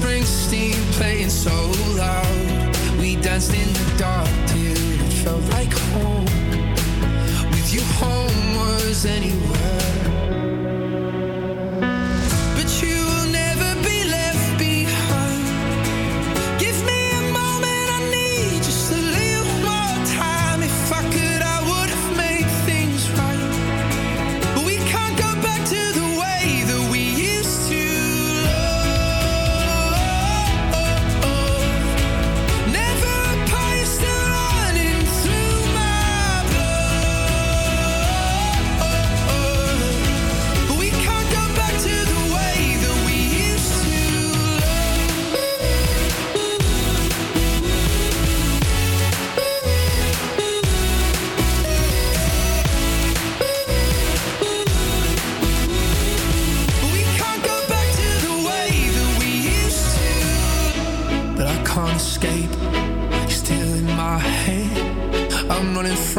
[0.05, 2.77] Springsteen playing so loud.
[2.99, 6.27] We danced in the dark till it felt like home.
[7.51, 9.54] With you, home was anywhere.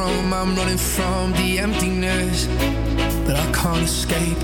[0.08, 2.48] I'm running from the emptiness.
[3.26, 4.38] But I can't escape.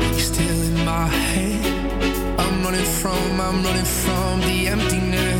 [0.00, 2.40] You're still in my head.
[2.40, 5.35] I'm running from, I'm running from the emptiness.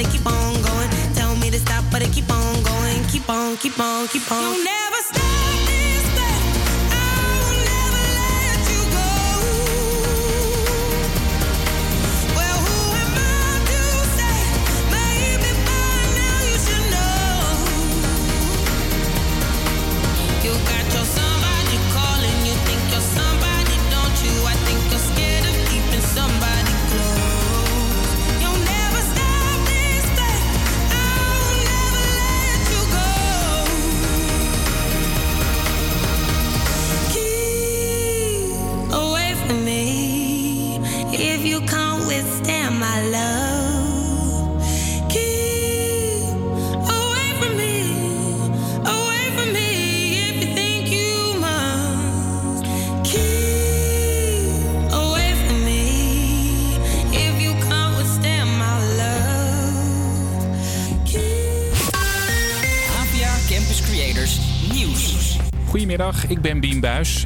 [0.00, 0.90] But I keep on going.
[1.14, 3.04] Tell me to stop, but I keep on going.
[3.08, 4.89] Keep on, keep on, keep on.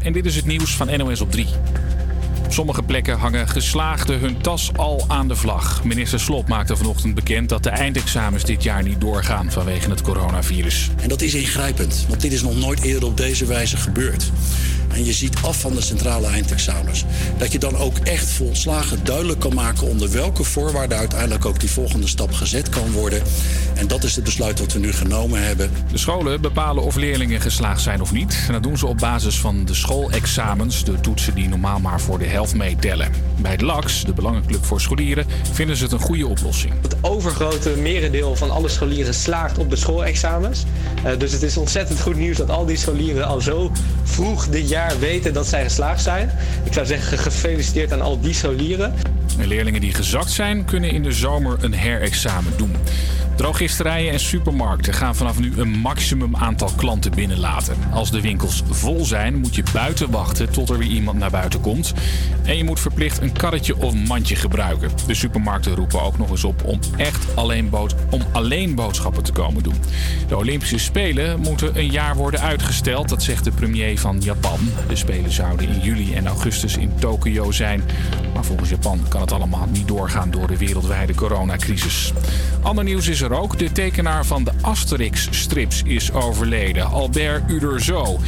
[0.03, 1.47] En dit is het nieuws van NOS op 3.
[2.45, 5.85] Op sommige plekken hangen geslaagden hun tas al aan de vlag.
[5.85, 10.91] Minister Slot maakte vanochtend bekend dat de eindexamens dit jaar niet doorgaan vanwege het coronavirus.
[11.03, 14.31] En dat is ingrijpend, want dit is nog nooit eerder op deze wijze gebeurd.
[14.95, 17.05] En je ziet af van de centrale eindexamens.
[17.39, 21.71] Dat je dan ook echt volslagen duidelijk kan maken onder welke voorwaarden uiteindelijk ook die
[21.71, 23.23] volgende stap gezet kan worden.
[23.75, 25.71] En dat is het besluit wat we nu genomen hebben.
[25.93, 28.45] De scholen bepalen of leerlingen geslaagd zijn of niet.
[28.47, 32.19] En dat doen ze op basis van de schoolexamens, de toetsen die normaal maar voor
[32.19, 33.13] de helft meetellen.
[33.41, 36.73] Bij het LAX, de Belangenclub voor Scholieren, vinden ze het een goede oplossing.
[36.83, 40.65] Het overgrote merendeel van alle scholieren slaagt op de schoolexamens.
[41.05, 43.73] Eh, dus het is ontzettend goed nieuws dat al die scholieren al zo
[44.03, 46.31] vroeg dit jaar weten dat zij geslaagd zijn.
[46.65, 48.95] Ik zou zeggen gefeliciteerd aan al die scholieren.
[49.39, 52.77] En leerlingen die gezakt zijn, kunnen in de zomer een herexamen doen.
[53.37, 57.77] Drogisterijen en supermarkten gaan vanaf nu een maximum aantal klanten binnenlaten.
[57.93, 61.61] Als de winkels vol zijn, moet je buiten wachten tot er weer iemand naar buiten
[61.61, 61.93] komt.
[62.43, 64.91] En je moet verplicht een karretje of mandje gebruiken.
[65.07, 69.33] De supermarkten roepen ook nog eens op om echt alleen, bood- om alleen boodschappen te
[69.33, 69.77] komen doen.
[70.29, 74.59] De Olympische Spelen moeten een jaar worden uitgesteld, dat zegt de premier van Japan.
[74.89, 77.83] De Spelen zouden in juli en augustus in Tokio zijn.
[78.35, 82.13] Maar volgens Japan kan het allemaal niet doorgaan door de wereldwijde coronacrisis.
[82.63, 83.59] Ander nieuws is er ook.
[83.59, 88.19] De tekenaar van de Asterix-strips is overleden, Albert Uderzo.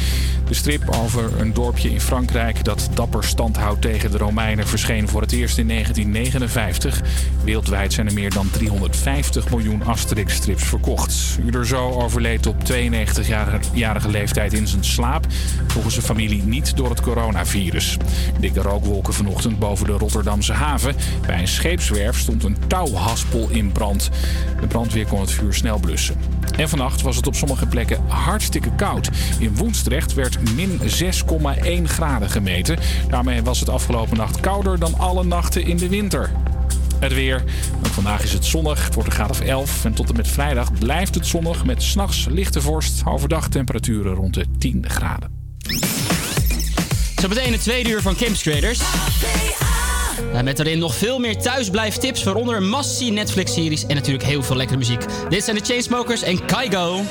[0.47, 5.07] De strip over een dorpje in Frankrijk dat dapper stand houdt tegen de Romeinen verscheen
[5.07, 7.01] voor het eerst in 1959.
[7.43, 11.37] Wereldwijd zijn er meer dan 350 miljoen Asterix-strips verkocht.
[11.45, 15.25] Uderzo overleed op 92-jarige leeftijd in zijn slaap.
[15.67, 17.97] Volgens zijn familie niet door het coronavirus.
[18.39, 20.95] Dikke rookwolken vanochtend boven de Rotterdamse haven.
[21.25, 24.09] Bij een scheepswerf stond een touwhaspel in brand.
[24.61, 26.15] De brandweer kon het vuur snel blussen.
[26.57, 29.09] En vannacht was het op sommige plekken hartstikke koud.
[29.39, 32.77] In Woensdrecht werd min 6,1 graden gemeten.
[33.09, 36.31] Daarmee was het afgelopen nacht kouder dan alle nachten in de winter.
[36.99, 37.43] Het weer.
[37.85, 38.83] Ook vandaag is het zonnig.
[38.83, 39.85] Het wordt een graad of 11.
[39.85, 43.01] En tot en met vrijdag blijft het zonnig met s'nachts lichte vorst.
[43.05, 45.29] Overdag temperaturen rond de 10 graden.
[47.21, 48.79] Zo meteen het tweede uur van Camps Creators.
[50.43, 54.79] Met daarin nog veel meer thuisblijftips, waaronder een massie Netflix-series en natuurlijk heel veel lekkere
[54.79, 55.05] muziek.
[55.29, 57.01] Dit zijn de Chainsmokers en Kaigo.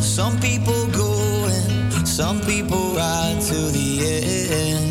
[0.00, 1.44] Some people go,
[1.96, 4.81] and some people ride to the end.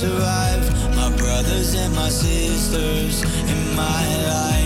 [0.00, 0.96] Survive.
[0.96, 4.59] My brothers and my sisters in my life.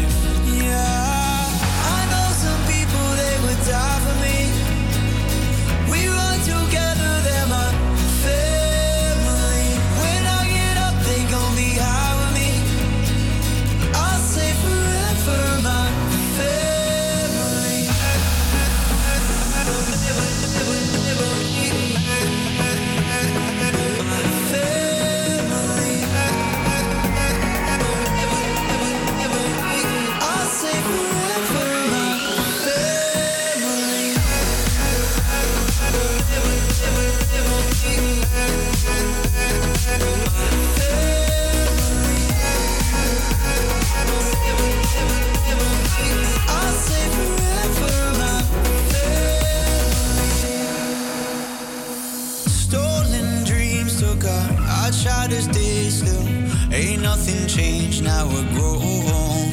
[58.04, 59.50] Now we're grown.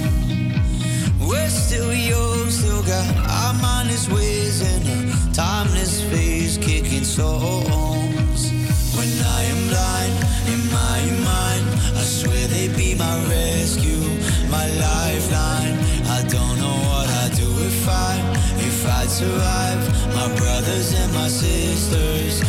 [1.20, 8.42] We're still young, still got our mindless ways and a timeless phase kicking songs.
[8.98, 10.16] When I am blind
[10.54, 11.00] in my
[11.32, 14.04] mind, I swear they be my rescue,
[14.50, 15.76] my lifeline.
[16.18, 18.14] I don't know what I'd do if I,
[18.70, 19.82] if I'd survive.
[20.14, 22.44] My brothers and my sisters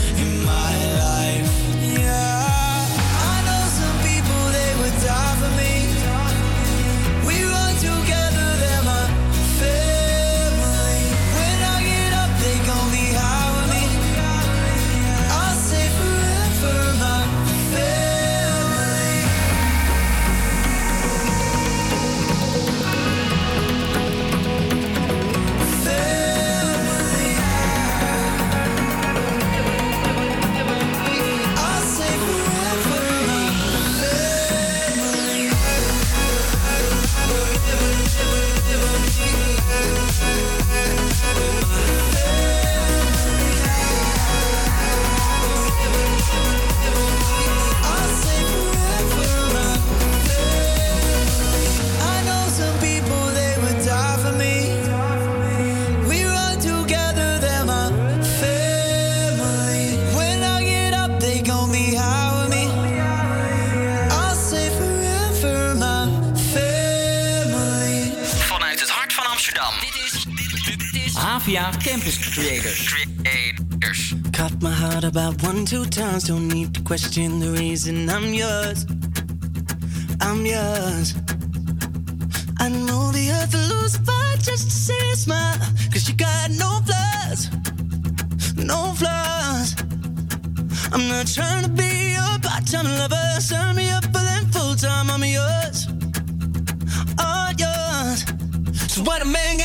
[71.81, 72.89] campus creators.
[72.89, 74.15] Creators.
[74.33, 76.25] Caught my heart about one, two times.
[76.25, 78.87] Don't need to question the reason I'm yours.
[80.21, 81.15] I'm yours.
[82.59, 85.59] I know the earth will lose but just to see a smile.
[85.93, 87.51] Cause you got no flaws.
[88.57, 89.75] No flaws.
[90.93, 93.41] I'm not trying to be your part time lover.
[93.41, 95.89] Sign me up, for them full time, I'm yours.
[97.19, 98.25] All yours.
[98.93, 99.59] So what a man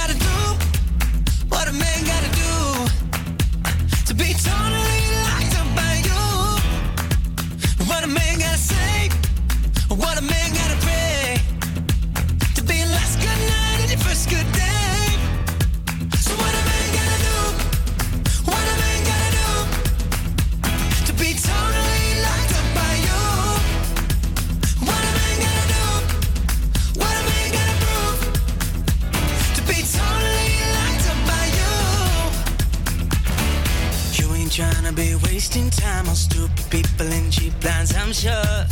[36.70, 38.66] people in cheap plans, I'm sure.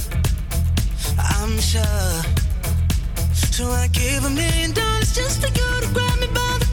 [1.18, 2.22] I'm sure.
[3.34, 6.65] So I gave a million dollars just for you to grab me by the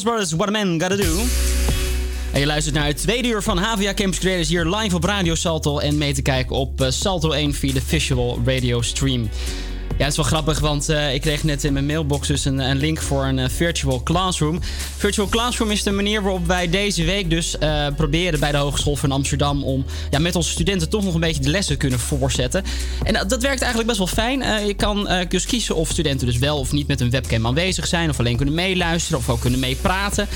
[0.00, 1.22] Jonas Brothers, What a Man Gotta Do.
[2.32, 5.34] En je luistert naar het tweede uur van HVA Campus Creators hier live op Radio
[5.34, 5.78] Salto.
[5.78, 9.28] En mee te kijken op eh, Salto 1 via de Visual Radio Stream.
[10.00, 12.58] Ja, het is wel grappig, want eh, ik kreeg net in mijn mailbox dus een,
[12.58, 14.60] een link voor een eh, virtual classroom.
[14.96, 18.96] Virtual classroom is de manier waarop wij deze week dus eh, proberen bij de Hogeschool
[18.96, 21.98] van Amsterdam om ja, met onze studenten toch nog een beetje de lessen te kunnen
[21.98, 22.64] voorzetten.
[23.02, 24.66] En dat, dat werkt eigenlijk best wel fijn.
[24.66, 28.10] Je kan dus kiezen of studenten dus wel of niet met een webcam aanwezig zijn,
[28.10, 30.28] of alleen kunnen meeluisteren of ook kunnen meepraten.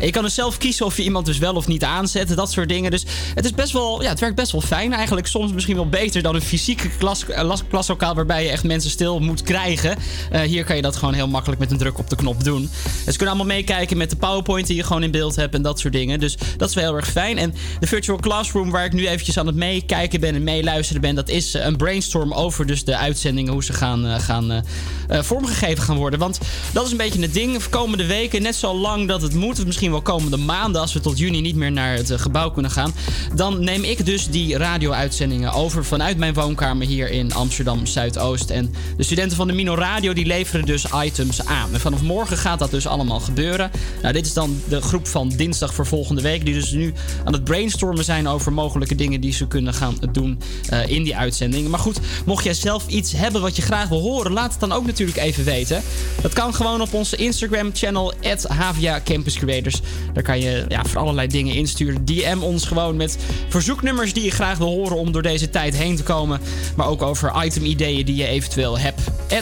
[0.00, 2.68] Je kan dus zelf kiezen of je iemand dus wel of niet aanzet, dat soort
[2.68, 2.90] dingen.
[2.90, 3.04] Dus
[3.34, 4.92] het is best wel, ja, het werkt best wel fijn.
[4.92, 8.64] Eigenlijk soms misschien wel beter dan een fysieke klas, eh, las- klaslokaal waarbij je echt
[8.64, 9.96] mensen stil moet krijgen.
[10.30, 12.62] Eh, hier kan je dat gewoon heel makkelijk met een druk op de knop doen.
[13.06, 15.62] En ze kunnen allemaal meekijken met de PowerPoint die je gewoon in beeld hebt en
[15.62, 16.20] dat soort dingen.
[16.20, 17.38] Dus dat is wel heel erg fijn.
[17.38, 21.14] En de virtual classroom waar ik nu eventjes aan het meekijken ben en meeluisteren ben,
[21.14, 24.62] dat is eh, een brainstorm over dus de uitzendingen, hoe ze gaan, gaan
[25.08, 26.18] vormgegeven gaan worden.
[26.18, 26.38] Want
[26.72, 27.68] dat is een beetje het ding.
[27.68, 31.18] Komende weken, net zo lang dat het moet, misschien wel komende maanden, als we tot
[31.18, 32.94] juni niet meer naar het eh, gebouw kunnen gaan,
[33.34, 38.50] dan neem ik dus die radio-uitzendingen over vanuit mijn woonkamer hier in Amsterdam Zuidoost.
[38.50, 41.72] En de studenten van de Mino Radio die leveren dus items aan.
[41.72, 43.70] En vanaf morgen gaat dat dus allemaal gebeuren.
[44.02, 46.92] Nou, dit is dan de groep van dinsdag voor volgende week, die dus nu
[47.24, 51.16] aan het brainstormen zijn over mogelijke dingen die ze kunnen gaan doen eh, in die
[51.16, 51.70] uitzendingen.
[51.70, 54.72] Maar goed, mocht jij zelf iets hebben wat je graag wil horen, laat het dan
[54.72, 55.82] ook natuurlijk even weten.
[56.22, 58.12] Dat kan gewoon op onze Instagram-channel,
[58.48, 59.77] Havia Campus Creators.
[60.12, 62.04] Daar kan je ja, voor allerlei dingen insturen.
[62.04, 63.18] DM ons gewoon met
[63.48, 66.40] verzoeknummers die je graag wil horen om door deze tijd heen te komen.
[66.76, 69.00] Maar ook over item-ideeën die je eventueel hebt.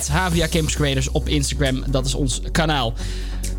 [0.08, 2.94] Havia Campus Creators op Instagram, dat is ons kanaal.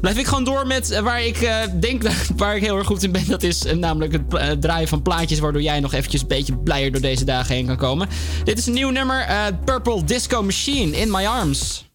[0.01, 2.03] Blijf ik gewoon door met eh, waar ik eh, denk
[2.35, 3.27] waar ik heel erg goed in ben.
[3.27, 5.39] Dat is eh, namelijk het draaien van plaatjes.
[5.39, 8.09] Waardoor jij nog eventjes een beetje blijer door deze dagen heen kan komen.
[8.43, 9.25] Dit is een nieuw nummer.
[9.65, 11.86] Purple Disco Machine in My Arms.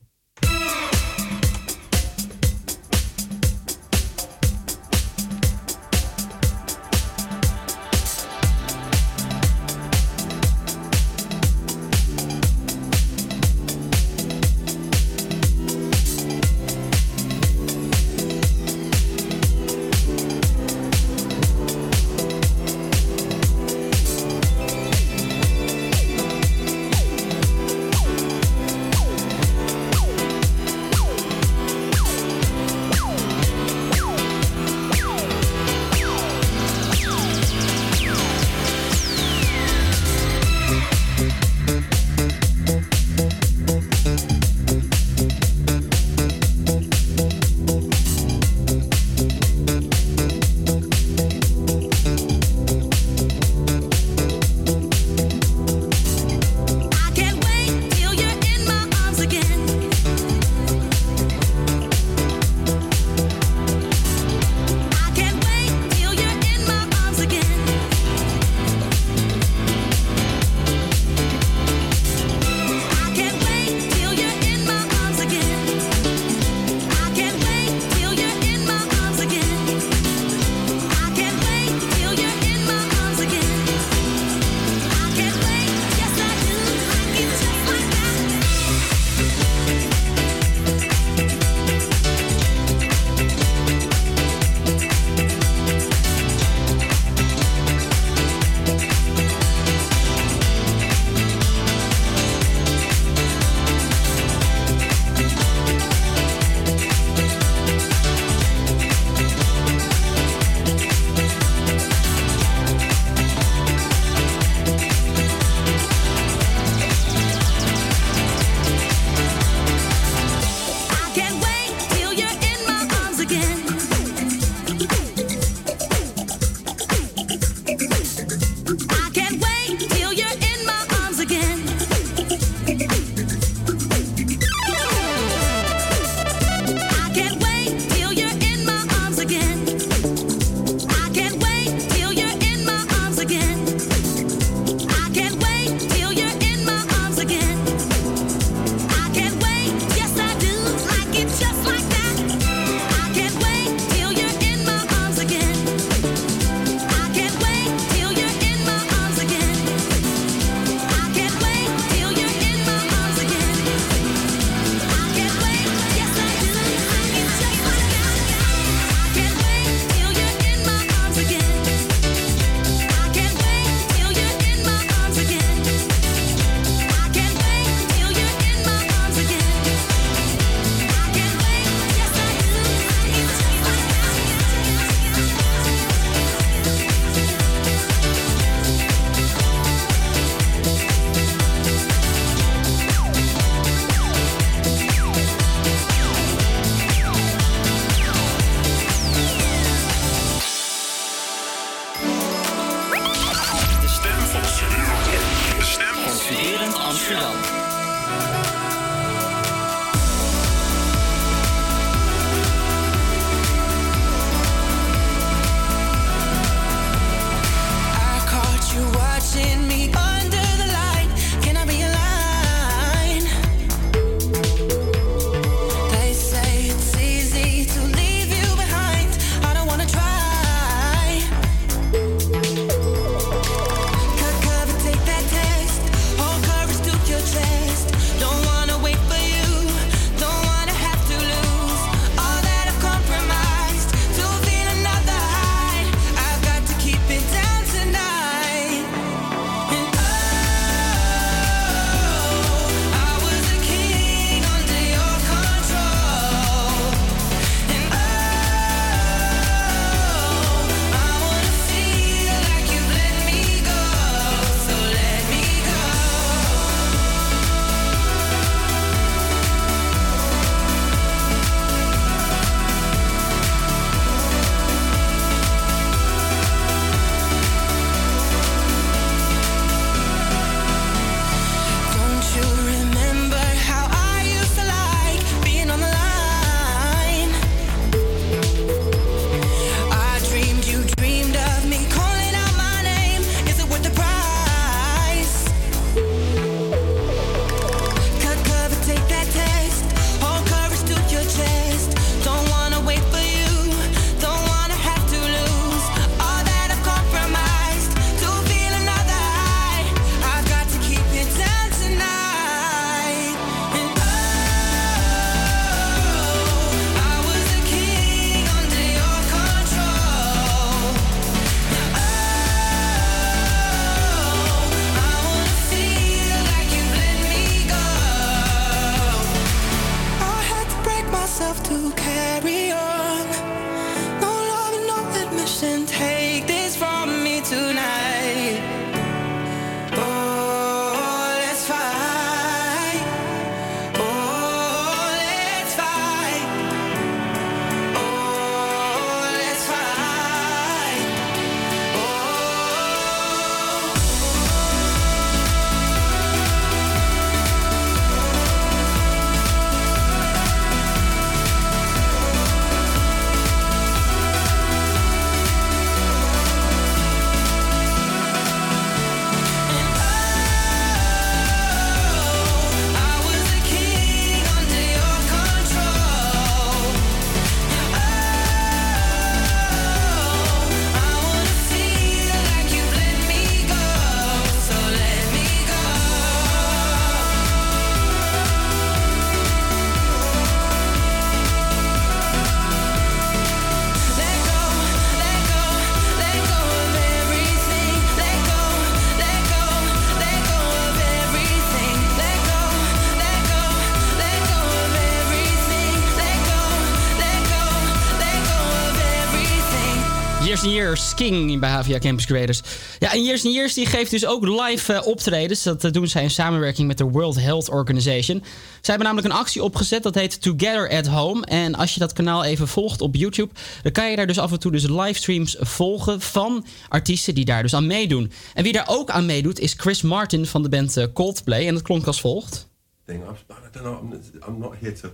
[411.14, 412.62] King bij HVA Campus Creators.
[412.98, 415.62] Ja, en Years and Years die geeft dus ook live eh, optredens.
[415.62, 418.43] Dat eh, doen zij in samenwerking met de World Health Organization.
[418.80, 421.47] Zij hebben namelijk een actie opgezet, dat heet Together at Home.
[421.47, 423.52] En als je dat kanaal even volgt op YouTube...
[423.82, 427.62] dan kan je daar dus af en toe dus livestreams volgen van artiesten die daar
[427.62, 428.32] dus aan meedoen.
[428.55, 431.66] En wie daar ook aan meedoet is Chris Martin van de band eh, Coldplay.
[431.66, 432.70] En dat klonk als volgt.
[433.06, 433.22] thing.
[433.22, 433.98] I'm, I don't know.
[433.98, 435.09] I'm, I'm not here to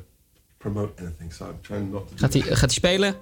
[0.59, 2.15] promote anything, so I'm trying not to.
[2.15, 2.59] do Gaat hij, that.
[2.59, 3.15] gaat hij spelen?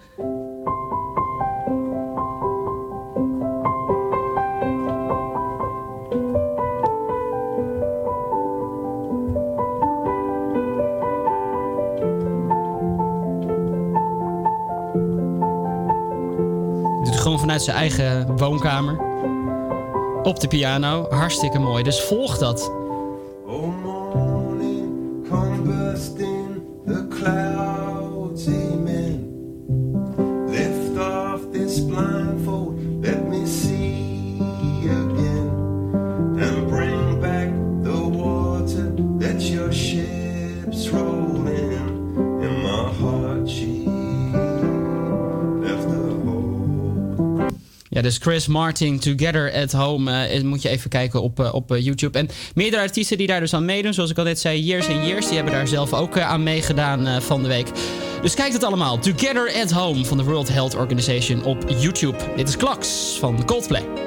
[17.63, 18.99] Vanuit zijn eigen woonkamer.
[20.23, 21.07] Op de piano.
[21.09, 21.83] Hartstikke mooi.
[21.83, 22.76] Dus volg dat.
[48.27, 50.13] Chris Martin, Together at Home.
[50.27, 52.19] eh, moet je even kijken op, eh, op eh, YouTube.
[52.19, 53.95] En meerdere artiesten die daar dus aan meedoen.
[53.95, 55.27] Zoals ik al net zei, Years and Years.
[55.27, 57.67] Die hebben daar zelf ook eh, aan meegedaan eh, van de week.
[58.23, 58.99] Dus kijk het allemaal.
[58.99, 62.17] Together at Home van de World Health Organization op YouTube.
[62.37, 64.06] Dit is Klaks van Coldplay.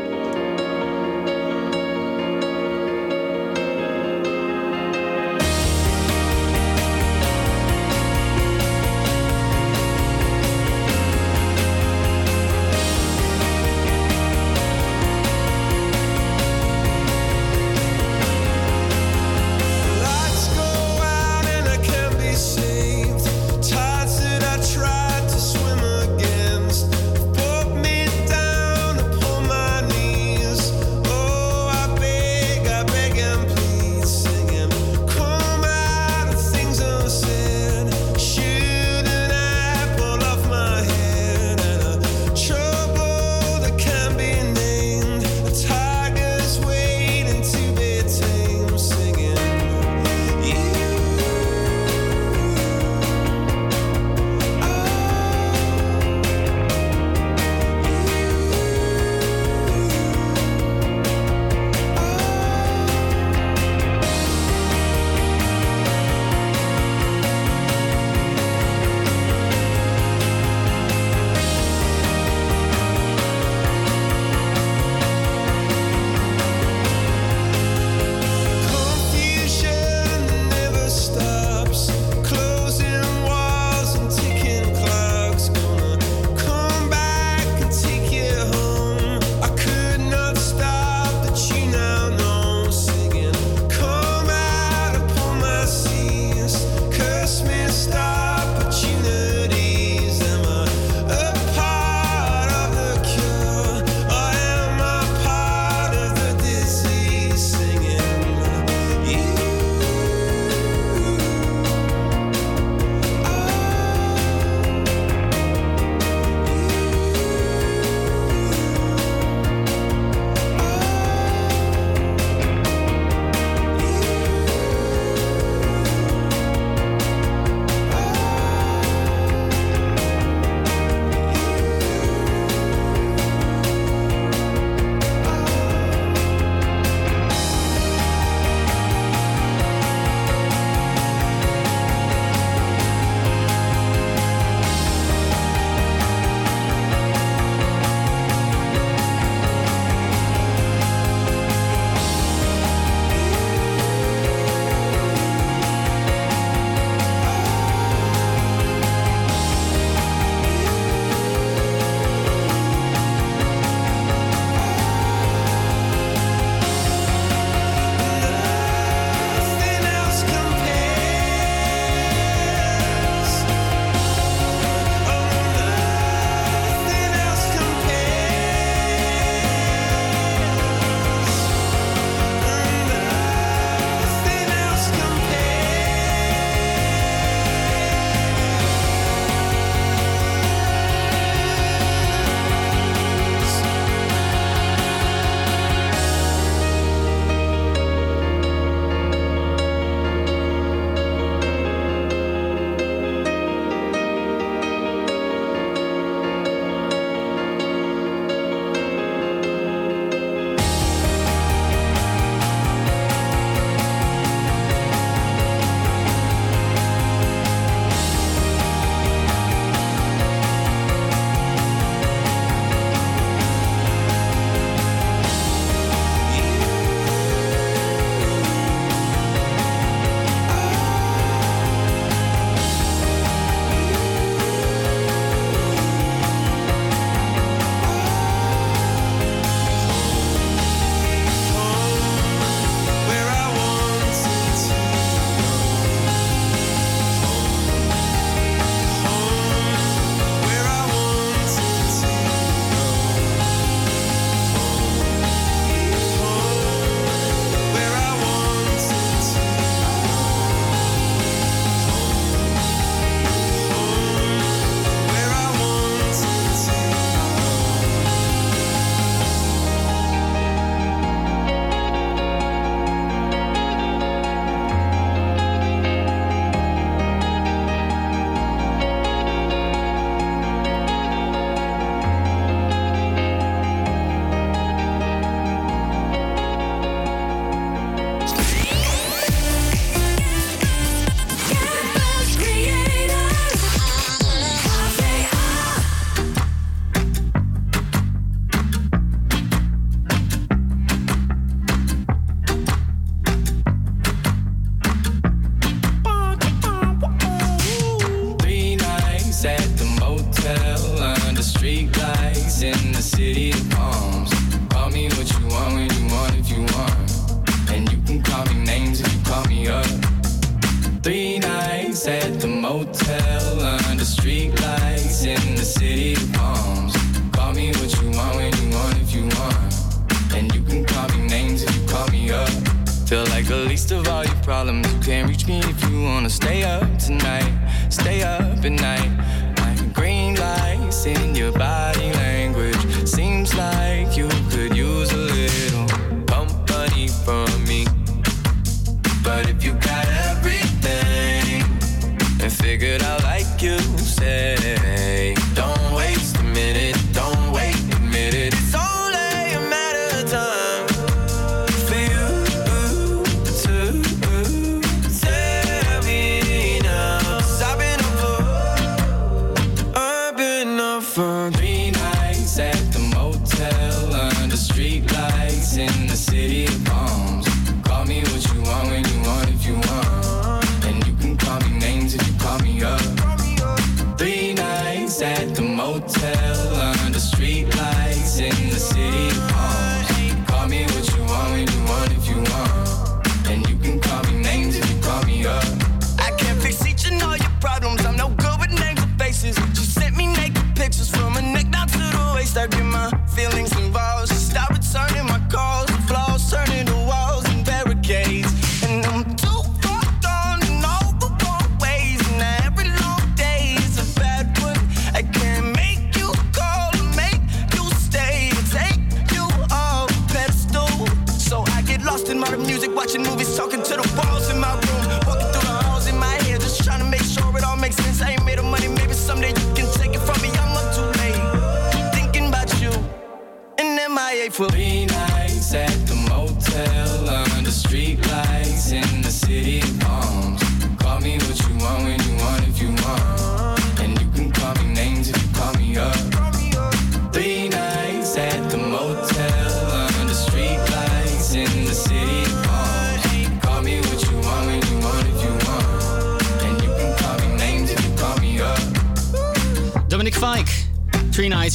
[385.22, 386.49] at the motel.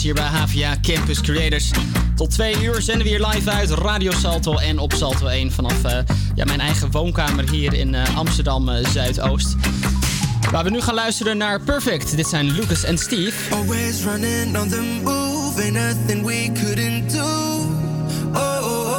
[0.05, 1.71] hier bij HVA Campus Creators.
[2.17, 5.85] Tot twee uur zenden we hier live uit Radio Salto en op Salto 1 vanaf
[5.85, 5.99] eh,
[6.35, 9.55] ja, mijn eigen woonkamer hier in eh, Amsterdam eh, Zuidoost.
[10.51, 12.17] Waar we nu gaan luisteren naar Perfect.
[12.17, 13.55] Dit zijn Lucas en Steve.
[13.55, 17.25] Always running on the move, nothing we couldn't do.
[18.33, 18.99] Oh, oh,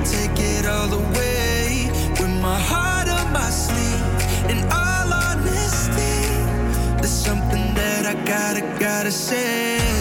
[0.05, 4.01] take it all away with my heart on my sleeve.
[4.49, 6.25] In all honesty,
[6.97, 10.00] there's something that I gotta, gotta say.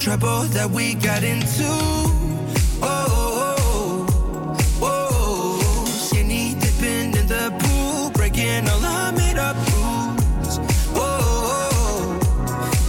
[0.00, 1.68] trouble that we got into.
[2.82, 4.06] Oh, oh,
[4.80, 5.84] oh, oh.
[5.84, 10.58] skinny dipping in the pool, breaking all our made up rules.
[10.96, 12.16] Oh, oh, oh,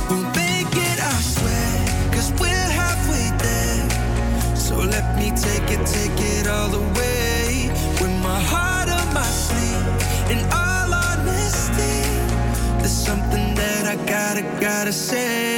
[0.09, 4.55] we'll make it, I swear, cause we're halfway there.
[4.55, 7.67] So let me take it, take it all away.
[7.99, 12.07] With my heart on my sleeve, in all honesty,
[12.79, 15.50] there's something that I gotta, gotta say.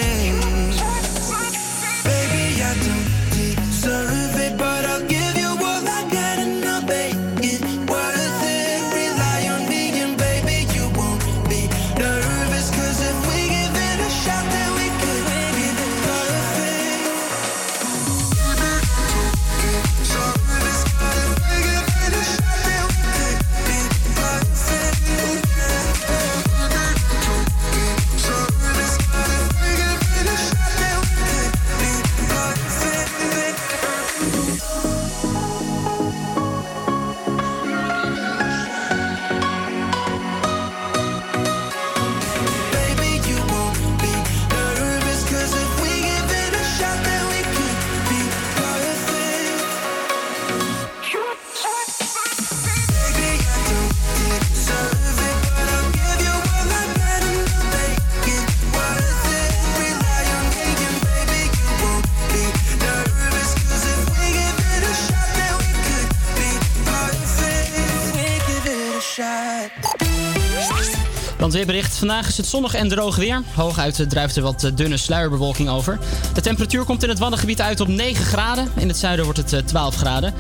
[72.04, 73.42] Vandaag is het zonnig en droog weer.
[73.56, 76.00] Hooguit eh, drijft er wat eh, dunne sluierbewolking over.
[76.34, 78.72] De temperatuur komt in het Waddengebied uit op 9 graden.
[78.76, 80.34] In het zuiden wordt het eh, 12 graden.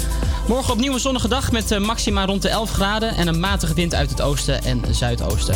[0.47, 3.15] Morgen opnieuw een zonnige dag met eh, maxima rond de 11 graden.
[3.15, 5.55] En een matige wind uit het oosten en zuidoosten.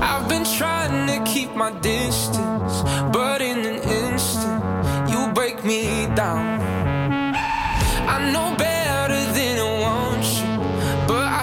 [0.00, 4.62] I've been trying to keep my distance, but in an instant,
[5.08, 6.60] you break me down.
[8.08, 10.58] I know better than I want you,
[11.06, 11.42] but I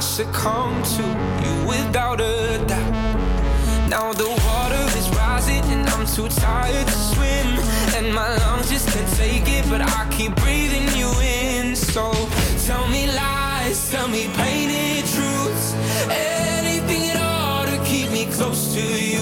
[1.94, 3.88] without a doubt.
[3.88, 7.48] Now the water is rising, and I'm too tired to swim,
[7.96, 11.76] and my lungs just can't take it, but I keep breathing you in.
[11.76, 12.12] So
[12.66, 15.76] tell me lies, tell me painted truths,
[16.10, 19.13] anything at all to keep me close to you.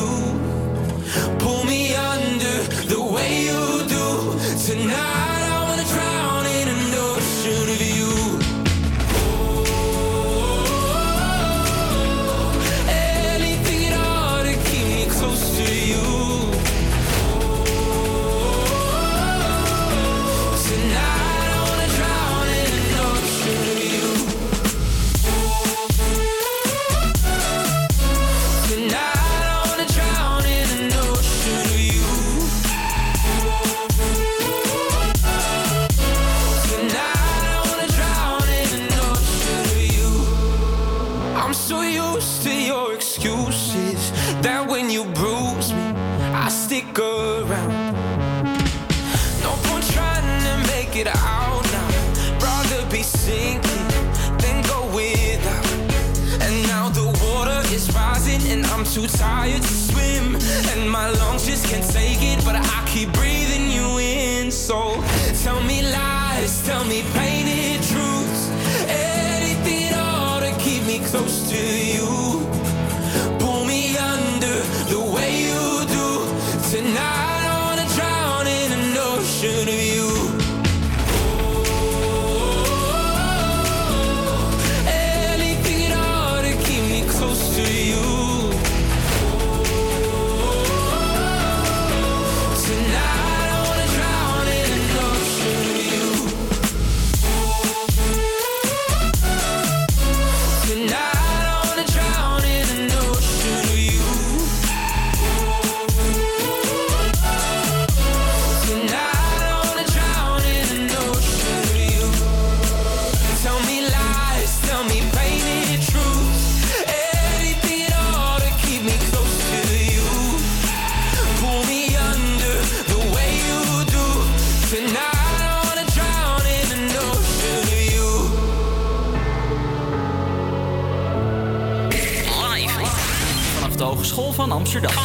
[134.71, 135.03] Van Amsterdam.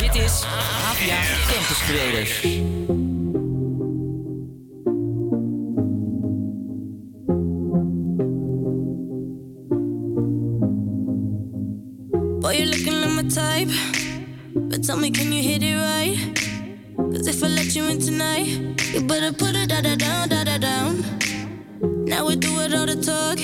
[0.00, 0.42] Dit is
[0.84, 1.20] APA
[1.52, 2.40] Campus Creators.
[12.40, 13.68] Boy, you're looking like my type.
[14.54, 16.16] But tell me, can you hit it right?
[16.96, 18.46] Cause if I let you in tonight,
[18.94, 21.04] you better put it da da down, da da down.
[22.06, 23.38] Now we do it all the talk.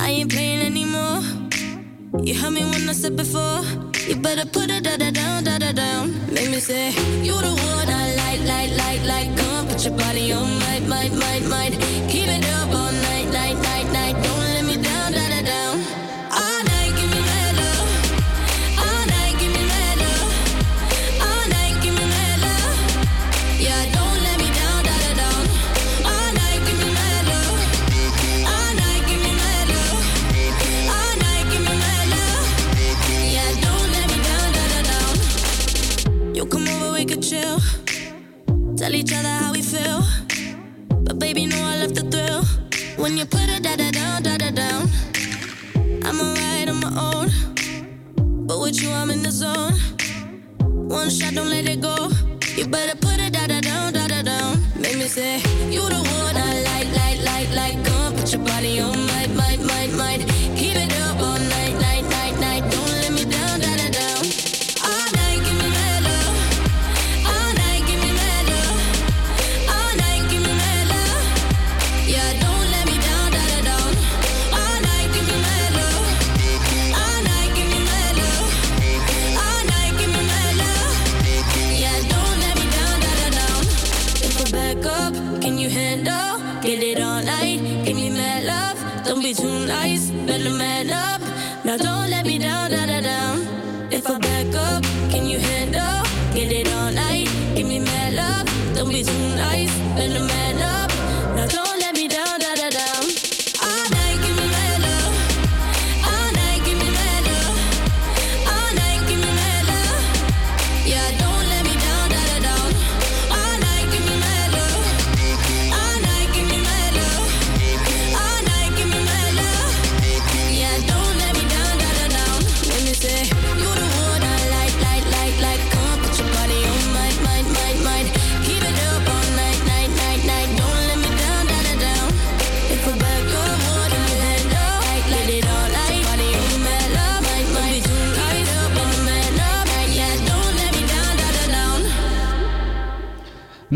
[0.00, 1.22] I ain't playing anymore.
[2.24, 3.85] You heard me when I said before.
[4.08, 6.14] You better put it da da down, da da down.
[6.32, 6.90] Make me say,
[7.24, 9.36] You the one I like, like, like, like.
[9.36, 11.72] Come put your body on, might, might, might, might.
[12.08, 13.05] Keep it up all night,
[51.08, 52.10] Shot, don't let it go.
[52.56, 54.58] You better put it down, da da down.
[54.74, 55.36] Make me say,
[55.70, 56.15] You the one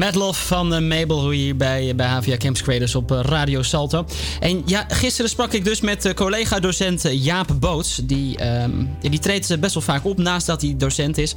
[0.01, 3.63] Mad Love van eh, Mabel hoe hier bij, bij HVA Campus Creators op eh, Radio
[3.63, 4.07] Salto.
[4.41, 8.01] En ja, gisteren sprak ik dus met eh, collega-docent Jaap Boots.
[8.05, 8.71] Die, ehm,
[9.01, 11.35] die treedt best wel vaak op naast dat hij docent is.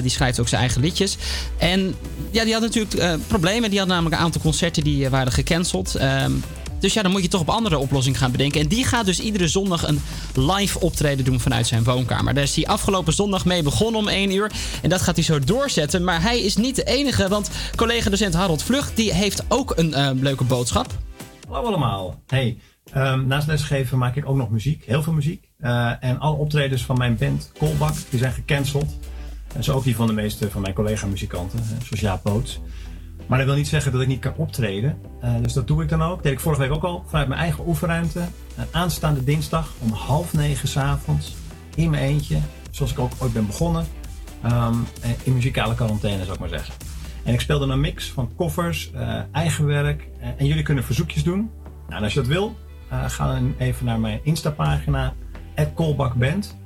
[0.00, 1.16] Die schrijft ook zijn eigen liedjes.
[1.58, 1.94] En
[2.30, 3.70] ja, die had natuurlijk problemen.
[3.70, 5.94] Die had namelijk een aantal concerten die waren gecanceld.
[5.94, 6.32] Ehm,
[6.84, 8.60] dus ja, dan moet je toch op andere oplossingen gaan bedenken.
[8.60, 10.00] En die gaat dus iedere zondag een
[10.34, 12.34] live optreden doen vanuit zijn woonkamer.
[12.34, 14.52] Daar is hij afgelopen zondag mee begonnen om 1 uur.
[14.82, 16.04] En dat gaat hij zo doorzetten.
[16.04, 18.96] Maar hij is niet de enige, want collega-docent Harold Vlucht...
[18.96, 20.86] die heeft ook een eh, leuke boodschap.
[21.48, 22.22] Hallo allemaal.
[22.26, 22.58] Hey,
[22.92, 24.84] ehm, naast lesgeven maak ik ook nog muziek.
[24.86, 25.48] Heel veel muziek.
[25.58, 28.96] Eh, en alle optredens van mijn band Kolbak, die zijn gecanceld.
[29.54, 32.60] En zo ook die van de meeste van mijn collega-muzikanten, zoals Jaap Boots.
[33.26, 34.98] Maar dat wil niet zeggen dat ik niet kan optreden.
[35.20, 36.14] Eh, dus dat doe ik dan ook.
[36.14, 38.20] Dat deed ik vorige week ook al vanuit mijn eigen oefenruimte.
[38.20, 41.36] Eh, aanstaande dinsdag om half negen s'avonds
[41.74, 42.38] in mijn eentje.
[42.70, 43.86] Zoals ik ook ooit ben begonnen.
[44.42, 46.74] Ehm, eh, in muzikale quarantaine zou ik maar zeggen.
[47.22, 48.90] En ik speel dan een mix van koffers,
[49.32, 50.08] eigen werk.
[50.36, 51.50] en jullie kunnen verzoekjes doen.
[51.86, 52.56] Nou, en als je dat wil,
[53.06, 55.14] ga dan even naar mijn Insta-pagina.
[55.74, 56.56] @kolbakband.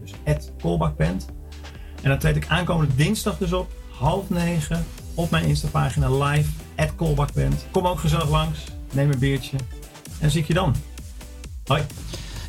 [0.00, 1.28] Dus @kolbakband.
[2.02, 4.84] En dan treed ik aankomende dinsdag dus op, half negen,
[5.18, 6.48] op mijn Insta-pagina live,
[6.96, 7.64] @kolbakband.
[7.70, 8.58] Kom ook gezellig langs,
[8.92, 9.56] neem een biertje
[10.18, 10.74] en zie ik je dan.
[11.66, 11.82] Hoi.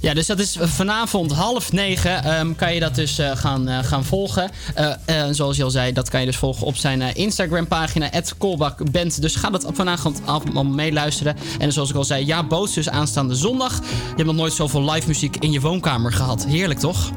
[0.02, 2.24] Ja, dus dat is vanavond half negen.
[2.24, 4.50] ehm, kan je dat dus eh, gaan, eh, gaan volgen.
[4.76, 9.22] Eh, eh, zoals je al zei, dat kan je dus volgen op zijn Instagram-pagina, @kolbakband.
[9.22, 11.36] Dus ga dat vanavond allemaal meeluisteren.
[11.60, 13.78] En zoals ik al zei, ja, boots dus aanstaande zondag.
[13.80, 16.46] Je hebt nog nooit zoveel live muziek in je woonkamer gehad.
[16.46, 17.12] Heerlijk, toch?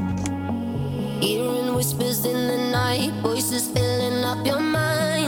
[1.21, 5.22] Hearing whispers in the night, voices filling up your mind.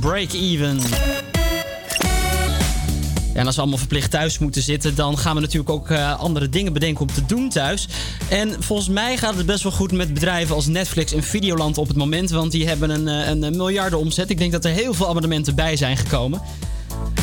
[0.00, 0.80] Break even.
[3.32, 6.18] Ja, en als we allemaal verplicht thuis moeten zitten, dan gaan we natuurlijk ook eh,
[6.18, 7.88] andere dingen bedenken om te doen thuis.
[8.28, 11.88] En volgens mij gaat het best wel goed met bedrijven als Netflix en Videoland op
[11.88, 14.30] het moment, want die hebben een, eh, een, miljarden omzet.
[14.30, 16.42] Ik denk dat er heel veel abonnementen bij zijn gekomen.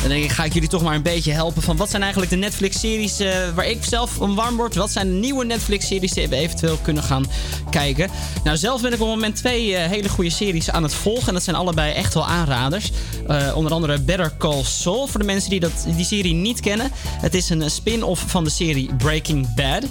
[0.02, 2.32] Dan denk ik, ga ik jullie toch maar een beetje helpen van wat zijn eigenlijk
[2.32, 4.76] de Netflix-series eh, waar ik zelf om warm word?
[4.76, 7.26] Wat zijn de nieuwe Netflix-series die we eventueel kunnen gaan
[7.70, 8.10] kijken?
[8.44, 11.28] Nou, zelf ben ik op het moment twee eh, hele goede series aan het volgen.
[11.28, 12.92] En dat zijn allebei echt wel aanraders.
[13.28, 16.92] Eh, onder andere Better Call Saul, voor de mensen die dat, die serie niet kennen.
[17.22, 19.84] Het is een spin-off van de serie Breaking Bad.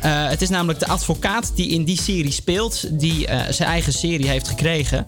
[0.00, 4.48] Het is namelijk de advocaat die in die serie speelt, die zijn eigen serie heeft
[4.48, 5.04] gekregen.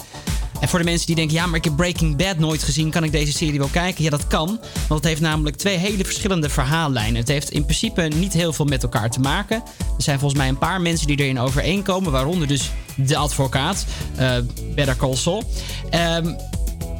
[0.62, 3.05] En voor de mensen die denken, ja, maar ik heb Breaking Bad nooit gezien, kan
[3.05, 4.05] ik deze serie wel kijken?
[4.05, 4.47] Ja, dat kan.
[4.89, 7.20] Want het heeft namelijk twee hele verschillende verhaallijnen.
[7.20, 9.56] Het heeft in principe niet heel veel met elkaar te maken.
[9.78, 13.84] Er zijn volgens mij een paar mensen die erin overeenkomen, waaronder dus de advocaat,
[14.16, 14.36] eh
[14.74, 15.43] Better Call Saul.
[15.90, 16.34] Ehm,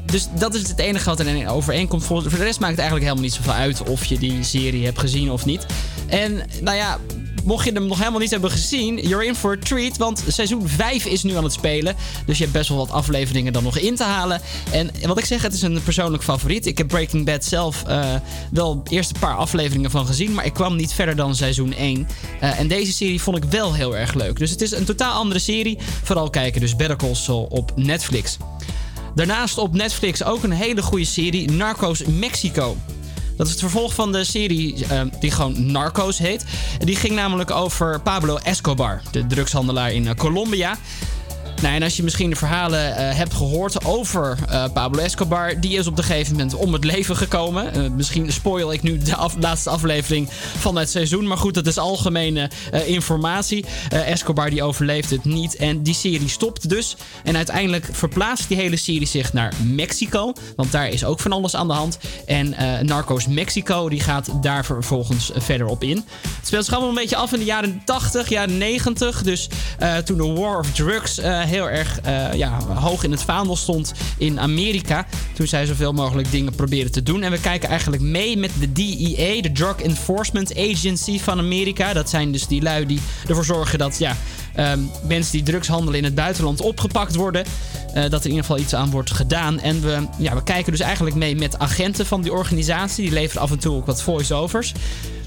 [0.05, 2.05] dus dat is het enige wat erin overeenkomt.
[2.05, 4.99] Voor de rest maakt het eigenlijk helemaal niet zoveel uit of je die serie hebt
[4.99, 5.67] gezien of niet.
[6.07, 6.99] En nou ja,
[7.45, 9.97] mocht je hem nog helemaal niet hebben gezien, you're in for a treat.
[9.97, 11.97] Want seizoen 5 is nu aan het spelen.
[12.27, 14.41] Dus je hebt best wel wat afleveringen dan nog in te halen.
[14.71, 16.67] En wat ik zeg, het is een persoonlijk favoriet.
[16.67, 18.05] Ik heb Breaking Bad zelf eh,
[18.51, 20.35] wel de eerste paar afleveringen van gezien.
[20.35, 22.09] Maar ik kwam niet verder dan seizoen 1.
[22.41, 24.39] Eh, en deze serie vond ik wel heel erg leuk.
[24.39, 25.79] Dus het is een totaal andere serie.
[26.03, 28.37] Vooral kijken dus Better Call Saul op Netflix.
[29.15, 32.77] Daarnaast op Netflix ook een hele goede serie, Narcos Mexico.
[33.37, 36.45] Dat is het vervolg van de serie eh, die gewoon Narcos heet.
[36.79, 40.79] Die ging namelijk over Pablo Escobar, de drugshandelaar in eh, Colombia.
[41.63, 45.79] Nou, en als je misschien de verhalen eh, hebt gehoord over eh, Pablo Escobar, die
[45.79, 47.75] is op een gegeven moment om het leven gekomen.
[47.75, 50.29] Eh, misschien spoil ik nu de laatste aflevering
[50.59, 52.51] van het seizoen, maar goed, dat is algemene
[52.87, 53.65] informatie.
[53.89, 56.97] Escobar die overleeft het niet en die serie stopt dus.
[57.25, 61.57] En uiteindelijk verplaatst die hele serie zich naar Mexico, want daar is ook van alles
[61.57, 61.99] aan de hand.
[62.27, 62.55] En
[62.87, 65.97] Narcos Mexico die gaat daar vervolgens verder op in.
[65.97, 69.23] Het speelt zich allemaal een beetje af in de jaren 80, jaren 90.
[69.23, 69.49] Dus
[70.05, 71.19] toen de War of Drugs
[71.53, 75.07] heel erg eh, ja, hoog in het vaandel stond in Amerika.
[75.35, 77.23] Toen zij zoveel mogelijk dingen proberen te doen.
[77.23, 81.93] En we kijken eigenlijk mee met de DEA, de Drug Enforcement Agency van Amerika.
[81.93, 84.17] Dat zijn dus die lui die ervoor zorgen dat ja,
[84.55, 87.45] ehm, mensen die drugs handelen in het buitenland opgepakt worden.
[87.95, 89.61] Eh, dat er in ieder geval iets aan wordt gedaan.
[89.61, 93.05] En we, ja, we kijken dus eigenlijk mee met agenten van die organisatie.
[93.05, 94.73] Die leveren af en toe ook wat voice-overs.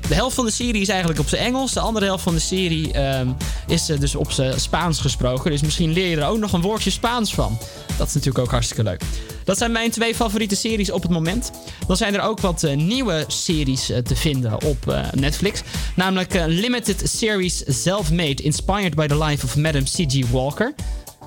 [0.08, 1.74] De helft van de serie is eigenlijk op zijn Engels.
[1.74, 3.28] De andere helft van de serie ehm,
[3.68, 5.52] is eh, dus op zijn Spaans gesproken.
[5.52, 7.58] Dus misschien leer je er ook nog een woordje Spaans van.
[7.98, 9.02] Dat is natuurlijk ook hartstikke leuk.
[9.44, 11.52] Dat zijn mijn twee favoriete series op het moment.
[11.88, 15.62] Dan zijn er ook wat eh, nieuwe series eh, te vinden op Netflix.
[15.96, 20.30] Namelijk Limited Series Self-Made, inspired by the life of Madam C.G.
[20.32, 20.74] Walker.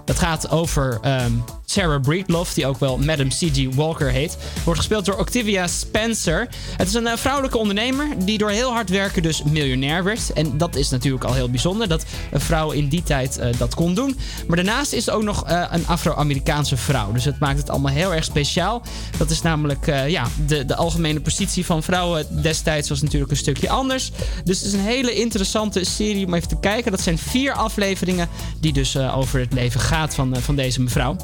[0.05, 1.33] Dat gaat over ehm,
[1.71, 3.75] Sarah Breedlove, die ook wel Madam C.G.
[3.75, 4.37] Walker heet.
[4.65, 6.49] Wordt gespeeld door Octavia Spencer.
[6.77, 10.33] Het is een eh, vrouwelijke ondernemer die door heel hard werken dus miljonair werd.
[10.33, 13.75] En dat is natuurlijk al heel bijzonder dat een vrouw in die tijd eh, dat
[13.75, 14.19] kon doen.
[14.47, 17.13] Maar daarnaast is het ook nog eh, een Afro-Amerikaanse vrouw.
[17.13, 18.83] Dus het maakt het allemaal heel erg speciaal.
[19.17, 23.69] Dat is namelijk, ja, de, de algemene positie van vrouwen destijds was natuurlijk een stukje
[23.69, 24.11] anders.
[24.45, 26.91] Dus het is een hele interessante serie om even te kijken.
[26.91, 28.29] Dat zijn vier afleveringen
[28.61, 31.17] die dus over het leven gaat van, van deze mevrouw.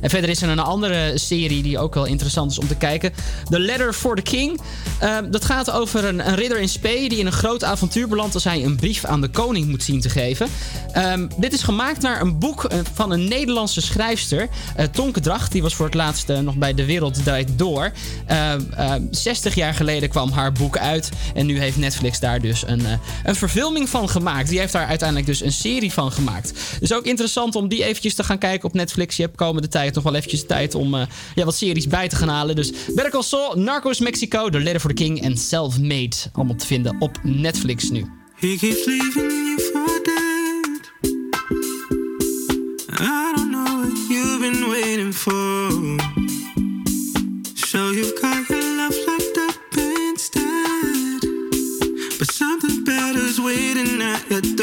[0.00, 3.12] En verder is er een andere serie die ook wel interessant is om te kijken.
[3.50, 4.60] The Letter for the King.
[4.98, 8.34] Ehm, dat gaat over een, een ridder in spe die in een groot avontuur belandt
[8.34, 10.48] als hij een brief aan de koning moet zien te geven.
[10.92, 15.52] Ehm, dit is gemaakt naar een boek eh, van een Nederlandse schrijfster, eh Tonke Dracht.
[15.52, 17.92] Die was voor het laatst eh, nog bij De Wereld Draait Door.
[18.26, 21.10] Ehm, ehm, 60 jaar geleden kwam haar boek uit.
[21.34, 22.82] En nu heeft Netflix daar dus een,
[23.24, 24.48] een verfilming van gemaakt.
[24.48, 26.52] Die heeft daar uiteindelijk dus een serie van gemaakt.
[26.80, 29.16] Dus ook interessant om die eventjes te gaan kijken op Netflix.
[29.16, 32.16] Je hebt komende tijd nog wel eventjes tijd om eh, ja, wat series bij te
[32.16, 32.56] gaan halen.
[32.56, 36.16] Dus Better Call Saul, Narcos Mexico, The Letter for the King en Self-Made.
[36.32, 38.06] Allemaal te vinden op Netflix nu.
[38.34, 40.90] He keeps leaving you for dead.
[43.00, 45.70] I don't know what you've been waiting for.
[47.54, 49.58] So you've got your love locked up
[50.10, 51.20] instead.
[52.18, 54.55] But something better's waiting at your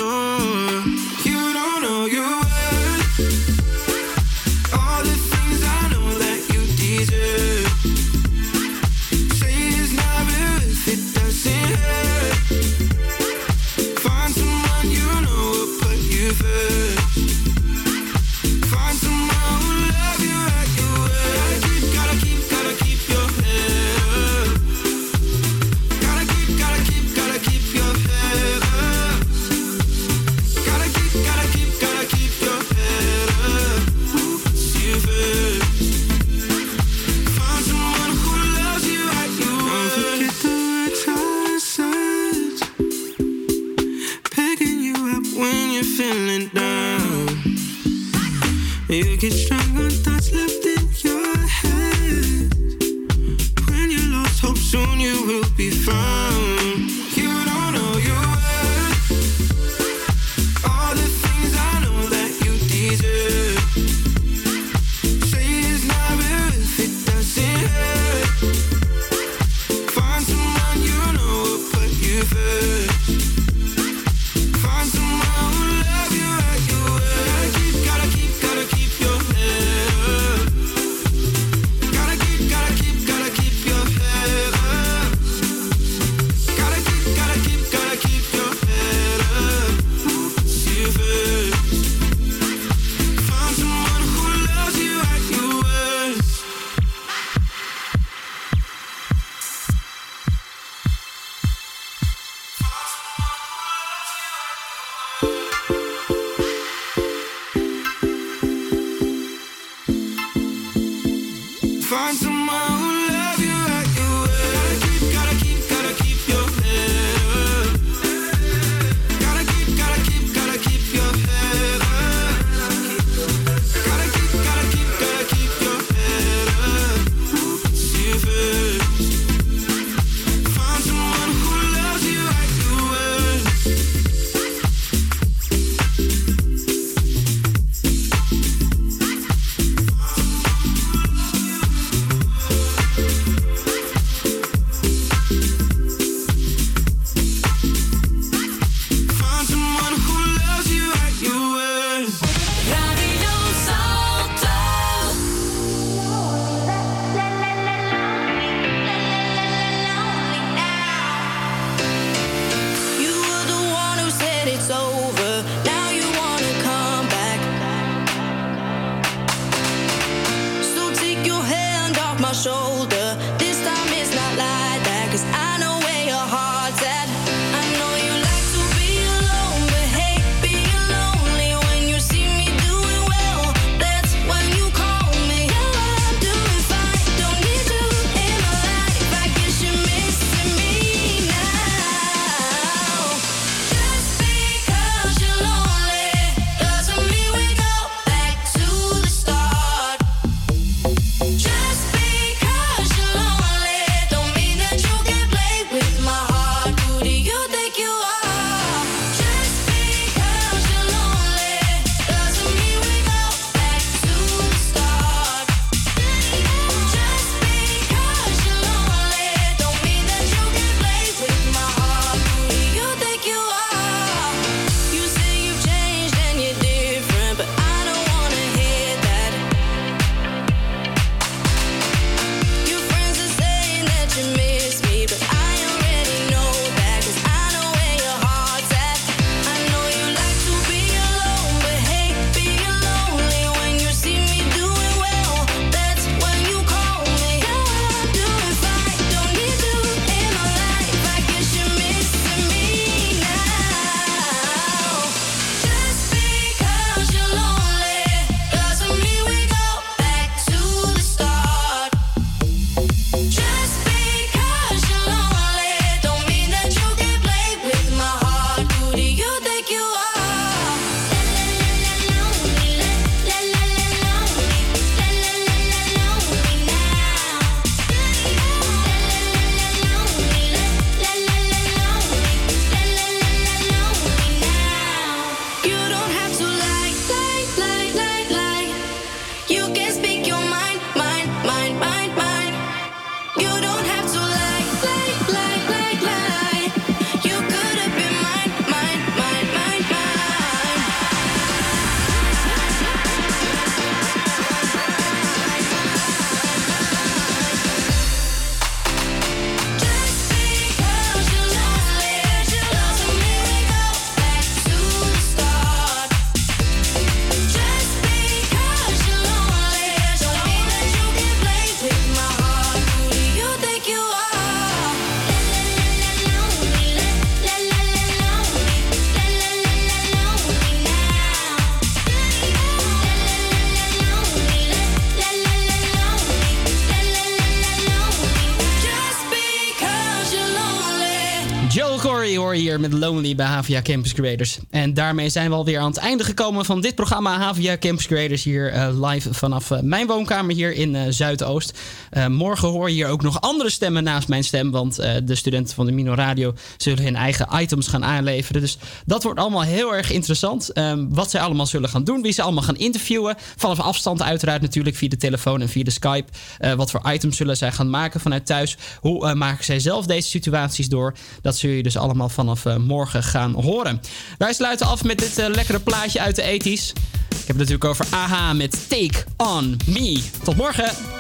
[342.90, 344.58] met Lonely bij Havia Campus Creators.
[344.70, 348.44] En daarmee zijn we alweer aan het einde gekomen van dit programma Havia Campus Creators.
[348.44, 351.80] Hier eh, live vanaf eh, mijn woonkamer hier in eh, Zuidoost.
[352.14, 354.72] Eh, morgen hoor je hier ook nog andere stemmen naast mijn stem.
[354.72, 358.62] Want eh, de studenten van de Mino Radio zullen hun eigen items gaan aanleveren.
[358.62, 360.70] Dus dat wordt allemaal heel erg interessant.
[360.70, 362.22] Ehm, wat zij allemaal zullen gaan doen.
[362.22, 363.36] Wie ze allemaal gaan interviewen.
[363.56, 366.32] Vanaf afstand uiteraard natuurlijk via de telefoon en via de Skype.
[366.58, 368.78] Eh, wat voor items zullen zij gaan maken vanuit thuis.
[369.00, 371.14] Hoe maken zij zelf deze situaties door.
[371.42, 374.02] Dat zul je dus allemaal vanaf morgen gaan horen.
[374.38, 376.90] Wij sluiten af met dit lekkere plaatje uit de ethisch.
[376.90, 380.24] Ik heb het natuurlijk over AHA met Take On Me.
[380.44, 381.13] Tot morgen!